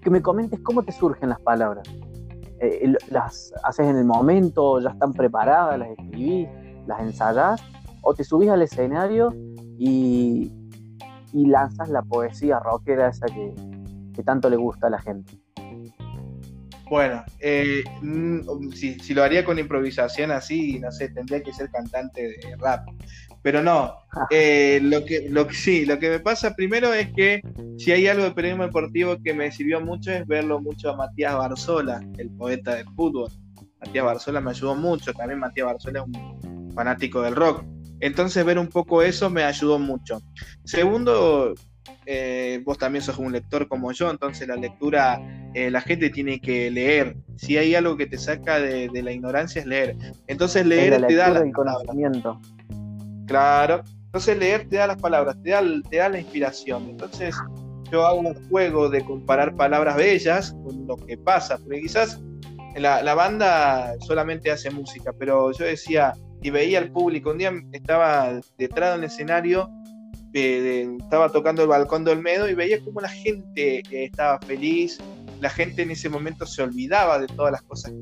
que 0.00 0.10
me 0.10 0.22
comentes 0.22 0.60
cómo 0.60 0.82
te 0.82 0.92
surgen 0.92 1.30
las 1.30 1.40
palabras. 1.40 1.88
Eh, 2.60 2.94
¿Las 3.10 3.52
haces 3.64 3.86
en 3.86 3.96
el 3.96 4.04
momento, 4.04 4.80
ya 4.80 4.90
están 4.90 5.12
preparadas, 5.12 5.78
las 5.78 5.90
escribís, 5.90 6.48
las 6.86 7.00
ensayás? 7.00 7.60
¿O 8.02 8.14
te 8.14 8.24
subís 8.24 8.50
al 8.50 8.62
escenario 8.62 9.34
y, 9.78 10.52
y 11.32 11.46
lanzas 11.46 11.88
la 11.88 12.02
poesía 12.02 12.58
rockera 12.58 13.08
esa 13.08 13.26
que, 13.26 13.54
que 14.14 14.22
tanto 14.22 14.48
le 14.50 14.56
gusta 14.56 14.86
a 14.86 14.90
la 14.90 15.00
gente? 15.00 15.38
Bueno, 16.88 17.24
eh, 17.40 17.82
mm, 18.00 18.70
si, 18.70 19.14
lo 19.14 19.24
haría 19.24 19.44
con 19.44 19.58
improvisación 19.58 20.30
así, 20.30 20.78
no 20.78 20.92
sé, 20.92 21.08
tendría 21.08 21.42
que 21.42 21.52
ser 21.52 21.68
cantante 21.70 22.22
de 22.22 22.56
rap. 22.58 22.88
Pero 23.42 23.62
no, 23.62 23.96
eh, 24.30 24.78
lo, 24.82 25.04
que, 25.04 25.28
lo 25.28 25.48
que 25.48 25.54
sí, 25.54 25.84
lo 25.84 25.98
que 25.98 26.10
me 26.10 26.20
pasa 26.20 26.54
primero 26.54 26.94
es 26.94 27.12
que 27.12 27.42
si 27.76 27.90
hay 27.90 28.06
algo 28.06 28.24
de 28.24 28.30
periodismo 28.30 28.64
deportivo 28.64 29.20
que 29.22 29.34
me 29.34 29.50
sirvió 29.50 29.80
mucho 29.80 30.12
es 30.12 30.26
verlo 30.26 30.60
mucho 30.60 30.90
a 30.90 30.96
Matías 30.96 31.36
Barzola, 31.36 32.04
el 32.18 32.30
poeta 32.30 32.76
del 32.76 32.86
fútbol. 32.94 33.30
Matías 33.80 34.04
Barzola 34.04 34.40
me 34.40 34.50
ayudó 34.50 34.76
mucho, 34.76 35.12
también 35.12 35.40
Matías 35.40 35.66
Barzola 35.66 36.00
es 36.00 36.06
un 36.06 36.72
fanático 36.72 37.20
del 37.20 37.34
rock. 37.34 37.64
Entonces 38.00 38.44
ver 38.44 38.58
un 38.58 38.68
poco 38.68 39.02
eso 39.02 39.30
me 39.30 39.44
ayudó 39.44 39.78
mucho. 39.78 40.20
Segundo, 40.64 41.54
eh, 42.04 42.62
vos 42.64 42.78
también 42.78 43.02
sos 43.02 43.18
un 43.18 43.32
lector 43.32 43.66
como 43.68 43.90
yo, 43.92 44.10
entonces 44.10 44.46
la 44.46 44.56
lectura, 44.56 45.20
eh, 45.54 45.70
la 45.70 45.80
gente 45.80 46.10
tiene 46.10 46.40
que 46.40 46.70
leer. 46.70 47.16
Si 47.36 47.56
hay 47.56 47.74
algo 47.74 47.96
que 47.96 48.06
te 48.06 48.18
saca 48.18 48.60
de, 48.60 48.88
la 49.02 49.12
ignorancia 49.12 49.60
es 49.60 49.66
leer. 49.66 49.96
Entonces 50.26 50.66
leer 50.66 51.04
te 51.06 51.14
da 51.14 51.28
el 51.28 51.52
conocimiento. 51.52 52.40
Claro. 53.26 53.82
Entonces 54.06 54.38
leer 54.38 54.68
te 54.68 54.76
da 54.76 54.86
las 54.86 55.00
palabras, 55.00 55.36
te 55.42 55.50
da, 55.50 55.62
te 55.90 55.96
da 55.96 56.08
la 56.08 56.20
inspiración. 56.20 56.88
Entonces 56.90 57.34
yo 57.90 58.06
hago 58.06 58.20
un 58.20 58.48
juego 58.48 58.88
de 58.88 59.04
comparar 59.04 59.56
palabras 59.56 59.96
bellas 59.96 60.56
con 60.64 60.86
lo 60.86 60.96
que 60.96 61.16
pasa, 61.16 61.58
porque 61.58 61.82
quizás 61.82 62.20
la, 62.76 63.02
la 63.02 63.14
banda 63.14 63.94
solamente 64.00 64.50
hace 64.50 64.70
música, 64.70 65.12
pero 65.18 65.52
yo 65.52 65.64
decía 65.64 66.14
y 66.42 66.50
veía 66.50 66.78
al 66.78 66.90
público, 66.90 67.30
un 67.30 67.38
día 67.38 67.52
estaba 67.72 68.40
detrás 68.58 68.94
del 68.94 69.04
escenario 69.04 69.70
estaba 70.38 71.30
tocando 71.30 71.62
el 71.62 71.68
balcón 71.68 72.04
de 72.04 72.12
Olmedo 72.12 72.48
y 72.48 72.54
veía 72.54 72.80
como 72.80 73.00
la 73.00 73.08
gente 73.08 73.82
estaba 73.90 74.38
feliz, 74.40 74.98
la 75.40 75.48
gente 75.48 75.82
en 75.82 75.90
ese 75.90 76.08
momento 76.08 76.46
se 76.46 76.62
olvidaba 76.62 77.18
de 77.18 77.26
todas 77.26 77.52
las 77.52 77.62
cosas 77.62 77.92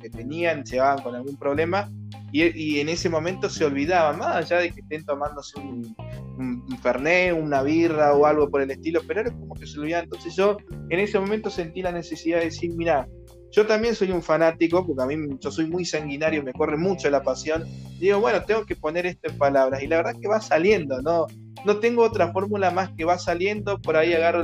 que, 0.00 0.10
tenían, 0.10 0.64
llevaban 0.64 1.02
con 1.02 1.14
algún 1.14 1.36
problema 1.36 1.90
y, 2.32 2.80
en 2.80 2.88
ese 2.88 3.08
momento 3.08 3.48
se 3.48 3.64
olvidaba, 3.64 4.12
más 4.12 4.36
allá 4.36 4.58
de 4.58 4.70
que 4.70 4.80
estén 4.80 5.04
tomándose 5.04 5.58
un, 5.60 5.94
un, 6.38 6.78
fernet, 6.82 7.32
una 7.32 7.62
birra 7.62 8.12
o 8.12 8.26
algo 8.26 8.50
por 8.50 8.60
el 8.60 8.70
estilo, 8.70 9.00
pero 9.06 9.20
era 9.20 9.30
como 9.30 9.54
que 9.54 9.66
se 9.66 9.78
olvidaba. 9.78 10.04
Entonces 10.04 10.36
yo 10.36 10.58
en 10.90 10.98
ese 10.98 11.18
momento 11.18 11.48
sentí 11.48 11.80
la 11.80 11.92
necesidad 11.92 12.38
de 12.38 12.46
decir, 12.46 12.72
mira, 12.74 13.08
yo 13.52 13.66
también 13.66 13.94
soy 13.94 14.10
un 14.10 14.22
fanático, 14.22 14.86
porque 14.86 15.02
a 15.02 15.06
mí 15.06 15.36
yo 15.40 15.50
soy 15.50 15.66
muy 15.66 15.84
sanguinario, 15.84 16.42
me 16.42 16.52
corre 16.52 16.76
mucho 16.76 17.08
la 17.10 17.22
pasión. 17.22 17.64
Digo, 17.98 18.20
bueno, 18.20 18.44
tengo 18.44 18.64
que 18.66 18.76
poner 18.76 19.06
esto 19.06 19.30
en 19.30 19.38
palabras. 19.38 19.82
Y 19.82 19.86
la 19.86 19.96
verdad 19.96 20.14
es 20.14 20.20
que 20.20 20.28
va 20.28 20.40
saliendo, 20.40 21.00
¿no? 21.02 21.26
no 21.64 21.78
tengo 21.78 22.02
otra 22.02 22.32
fórmula 22.32 22.70
más 22.70 22.90
que 22.96 23.04
va 23.04 23.18
saliendo, 23.18 23.80
por 23.80 23.96
ahí 23.96 24.12
agarro 24.12 24.42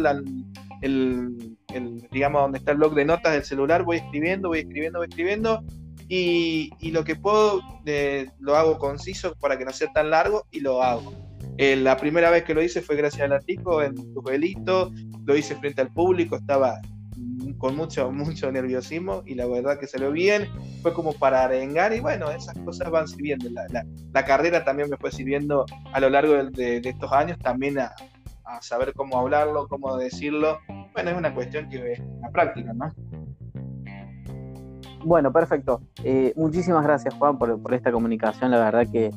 el, 0.81 1.59
digamos, 2.11 2.43
donde 2.43 2.59
está 2.59 2.73
el 2.73 2.79
blog 2.79 2.95
de 2.95 3.05
notas 3.05 3.33
del 3.33 3.45
celular, 3.45 3.85
voy 3.85 3.99
escribiendo, 3.99 4.49
voy 4.49 4.61
escribiendo, 4.61 4.99
voy 4.99 5.09
escribiendo, 5.09 5.65
y, 6.09 6.71
lo 6.91 7.05
que 7.05 7.17
puedo 7.17 7.61
lo 8.39 8.57
hago 8.57 8.79
conciso 8.79 9.35
para 9.37 9.59
que 9.59 9.65
no 9.65 9.73
sea 9.73 9.91
tan 9.93 10.11
largo 10.11 10.47
y 10.51 10.61
lo 10.61 10.83
hago. 10.83 11.13
Eh, 11.57 11.77
la 11.77 11.97
primera 11.97 12.31
vez 12.31 12.45
que 12.45 12.55
lo 12.55 12.63
hice 12.63 12.83
fue 12.83 12.97
gracias 12.97 13.23
a 13.23 13.29
Latico 13.29 13.83
en 13.83 13.95
tu 14.13 14.23
velito, 14.23 14.91
lo 15.25 15.37
hice 15.37 15.55
frente 15.57 15.81
al 15.81 15.93
público, 15.93 16.37
estaba 16.37 16.81
con 17.59 17.77
mucho, 17.77 18.11
mucho 18.13 18.51
nerviosismo 18.51 19.23
y 19.27 19.35
la 19.35 19.47
verdad 19.47 19.79
que 19.79 19.87
salió 19.87 20.11
bien, 20.13 20.49
fue 20.83 20.93
como 20.93 21.13
para 21.13 21.45
arengar 21.45 21.93
y 21.93 22.01
bueno, 22.01 22.31
esas 22.31 22.57
cosas 22.59 22.91
van 22.91 23.09
sirviendo. 23.09 23.49
La, 23.51 23.85
la, 24.13 24.25
carrera 24.25 24.65
también 24.65 24.91
me 24.91 24.97
fue 24.97 25.11
sirviendo 25.11 25.65
a 25.93 26.01
lo 26.01 26.11
largo 26.11 26.33
de, 26.33 26.79
estos 26.79 27.13
años 27.13 27.39
también 27.39 27.79
a, 27.79 27.93
saber 28.61 28.93
cómo 28.93 29.19
hablarlo, 29.19 29.67
cómo 29.69 29.97
decirlo. 29.97 30.59
Bueno, 30.93 31.11
es 31.11 31.17
una 31.17 31.35
cuestión 31.35 31.69
que 31.69 31.93
es 31.93 31.99
la 32.21 32.31
práctica, 32.31 32.73
¿no? 32.73 32.93
Bueno, 35.05 35.33
perfecto. 35.33 35.81
Eh, 36.05 36.33
muchísimas 36.37 36.85
gracias, 36.85 37.15
Juan, 37.15 37.39
por, 37.39 37.61
por, 37.61 37.75
esta 37.75 37.91
comunicación. 37.91 38.51
La 38.51 38.59
verdad 38.59 38.87
que 38.91 39.11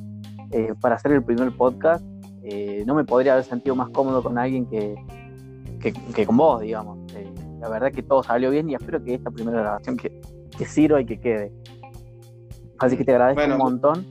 eh, 0.51 0.73
para 0.81 0.95
hacer 0.95 1.11
el 1.11 1.23
primer 1.23 1.55
podcast 1.55 2.03
eh, 2.43 2.83
no 2.87 2.95
me 2.95 3.03
podría 3.03 3.33
haber 3.33 3.45
sentido 3.45 3.75
más 3.75 3.89
cómodo 3.89 4.23
con 4.23 4.37
alguien 4.37 4.65
que, 4.65 4.95
que, 5.81 5.93
que 5.93 6.25
con 6.25 6.37
vos, 6.37 6.61
digamos 6.61 6.97
la 7.59 7.69
verdad 7.69 7.91
que 7.91 8.03
todo 8.03 8.23
salió 8.23 8.51
bien 8.51 8.69
y 8.69 8.75
espero 8.75 9.03
que 9.03 9.15
esta 9.15 9.31
primera 9.31 9.61
grabación 9.61 9.97
que, 9.97 10.21
que 10.57 10.65
sirva 10.65 11.01
y 11.01 11.05
que 11.05 11.19
quede. 11.19 11.51
Así 12.79 12.97
que 12.97 13.03
te 13.03 13.11
agradezco 13.11 13.53
un 13.53 13.57
montón 13.57 14.05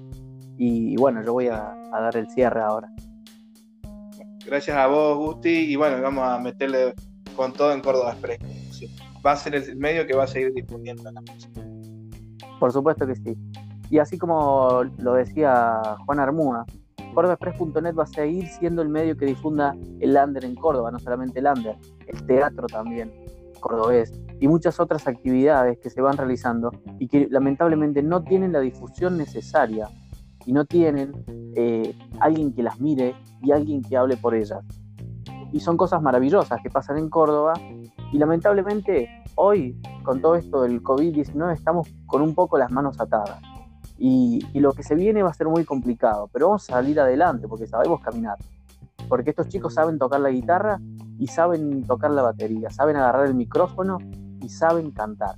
y, 0.59 0.97
bueno, 0.97 1.23
yo 1.23 1.33
voy 1.35 1.49
a, 1.49 1.75
dar 1.91 2.17
el 2.17 2.29
cierre 2.31 2.61
ahora. 2.61 2.89
Gracias 4.45 4.77
a 4.77 4.87
vos, 4.87 5.17
Gusti, 5.19 5.73
y 5.73 5.77
bueno, 5.77 6.01
vamos 6.03 6.25
a 6.27 6.39
meterle 6.39 6.95
con 7.35 7.53
todo 7.53 7.73
en 7.73 7.81
Córdoba 7.81 8.13
Express. 8.13 8.39
Va 9.25 9.33
a 9.33 9.37
ser 9.37 9.55
el 9.55 9.77
medio 9.77 10.07
que 10.07 10.15
va 10.15 10.25
a 10.25 10.27
seguir 10.27 10.53
difundiendo 10.53 11.11
la 11.11 11.21
música. 11.21 11.61
Por 12.61 12.73
supuesto 12.73 13.07
que 13.07 13.17
sí. 13.17 13.37
Y 13.91 13.99
así 13.99 14.19
como 14.19 14.85
lo 14.99 15.15
decía 15.15 15.81
Juan 16.07 16.21
Armúa, 16.21 16.65
CórdobaExpress.net 17.15 17.95
va 17.97 18.05
a 18.05 18.07
seguir 18.07 18.47
siendo 18.49 18.83
el 18.83 18.89
medio 18.89 19.17
que 19.17 19.27
difunda 19.27 19.75
el 20.01 20.13
lander 20.13 20.45
en 20.45 20.55
Córdoba, 20.55 20.91
no 20.91 20.99
solamente 20.99 21.39
el 21.39 21.45
lander, 21.45 21.77
el 22.07 22.27
teatro 22.27 22.67
también 22.67 23.13
cordobés 23.59 24.13
y 24.41 24.49
muchas 24.49 24.81
otras 24.81 25.07
actividades 25.07 25.79
que 25.79 25.91
se 25.91 26.01
van 26.01 26.17
realizando 26.17 26.73
y 26.99 27.09
que 27.09 27.29
lamentablemente 27.31 28.03
no 28.03 28.23
tienen 28.23 28.53
la 28.53 28.61
difusión 28.61 29.17
necesaria 29.17 29.89
y 30.45 30.53
no 30.53 30.65
tienen 30.65 31.13
eh, 31.57 31.95
alguien 32.21 32.53
que 32.55 32.63
las 32.63 32.81
mire 32.81 33.15
y 33.43 33.53
alguien 33.53 33.83
que 33.83 33.97
hable 33.97 34.17
por 34.17 34.35
ellas. 34.35 34.65
Y 35.53 35.61
son 35.61 35.77
cosas 35.77 36.03
maravillosas 36.03 36.61
que 36.63 36.71
pasan 36.71 36.99
en 36.99 37.09
Córdoba 37.09 37.55
y 38.13 38.19
lamentablemente 38.19 39.09
hoy, 39.37 39.81
con 40.03 40.21
todo 40.21 40.37
esto 40.37 40.63
del 40.63 40.83
COVID-19, 40.83 41.53
estamos 41.53 41.89
con 42.07 42.23
un 42.23 42.35
poco 42.35 42.59
las 42.59 42.71
manos 42.71 43.01
atadas. 43.01 43.41
Y, 43.99 44.41
lo 44.55 44.73
que 44.73 44.83
se 44.83 44.95
viene 44.95 45.23
va 45.23 45.31
a 45.31 45.35
ser 45.35 45.49
muy 45.49 45.65
complicado, 45.65 46.29
pero 46.33 46.49
vamos 46.49 46.69
a 46.69 46.75
salir 46.75 47.01
adelante 47.01 47.49
porque 47.49 47.67
sabemos 47.67 48.01
caminar. 48.01 48.37
Porque 49.09 49.31
estos 49.31 49.49
chicos 49.49 49.75
saben 49.75 49.99
tocar 49.99 50.21
la 50.21 50.31
guitarra 50.31 50.81
y 51.19 51.27
saben 51.29 51.85
tocar 51.85 52.11
la 52.11 52.23
batería, 52.23 52.71
saben 52.71 52.97
agarrar 52.97 53.27
el 53.27 53.35
micrófono 53.35 53.99
y 54.43 54.49
saben 54.49 54.91
cantar. 54.91 55.37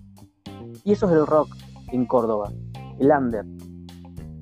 Y 0.85 0.93
eso 0.93 1.07
es 1.07 1.13
el 1.13 1.27
rock 1.27 1.55
en 1.93 2.07
Córdoba, 2.07 2.53
el 2.99 3.11
under. 3.11 3.45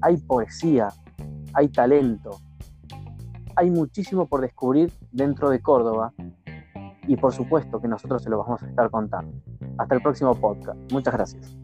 Hay 0.02 0.16
poesía, 0.18 0.88
hay 1.54 1.68
talento, 1.68 2.38
hay 3.56 3.70
muchísimo 3.70 4.26
por 4.26 4.40
descubrir 4.42 4.92
dentro 5.10 5.50
de 5.50 5.60
Córdoba 5.60 6.12
y 7.08 7.16
por 7.16 7.32
supuesto 7.32 7.80
que 7.80 7.88
nosotros 7.88 8.22
se 8.22 8.30
lo 8.30 8.38
vamos 8.38 8.62
a 8.62 8.68
estar 8.68 8.90
contando. 8.90 9.32
Hasta 9.78 9.94
el 9.94 10.02
próximo 10.02 10.34
podcast. 10.34 10.78
Muchas 10.92 11.14
gracias. 11.14 11.56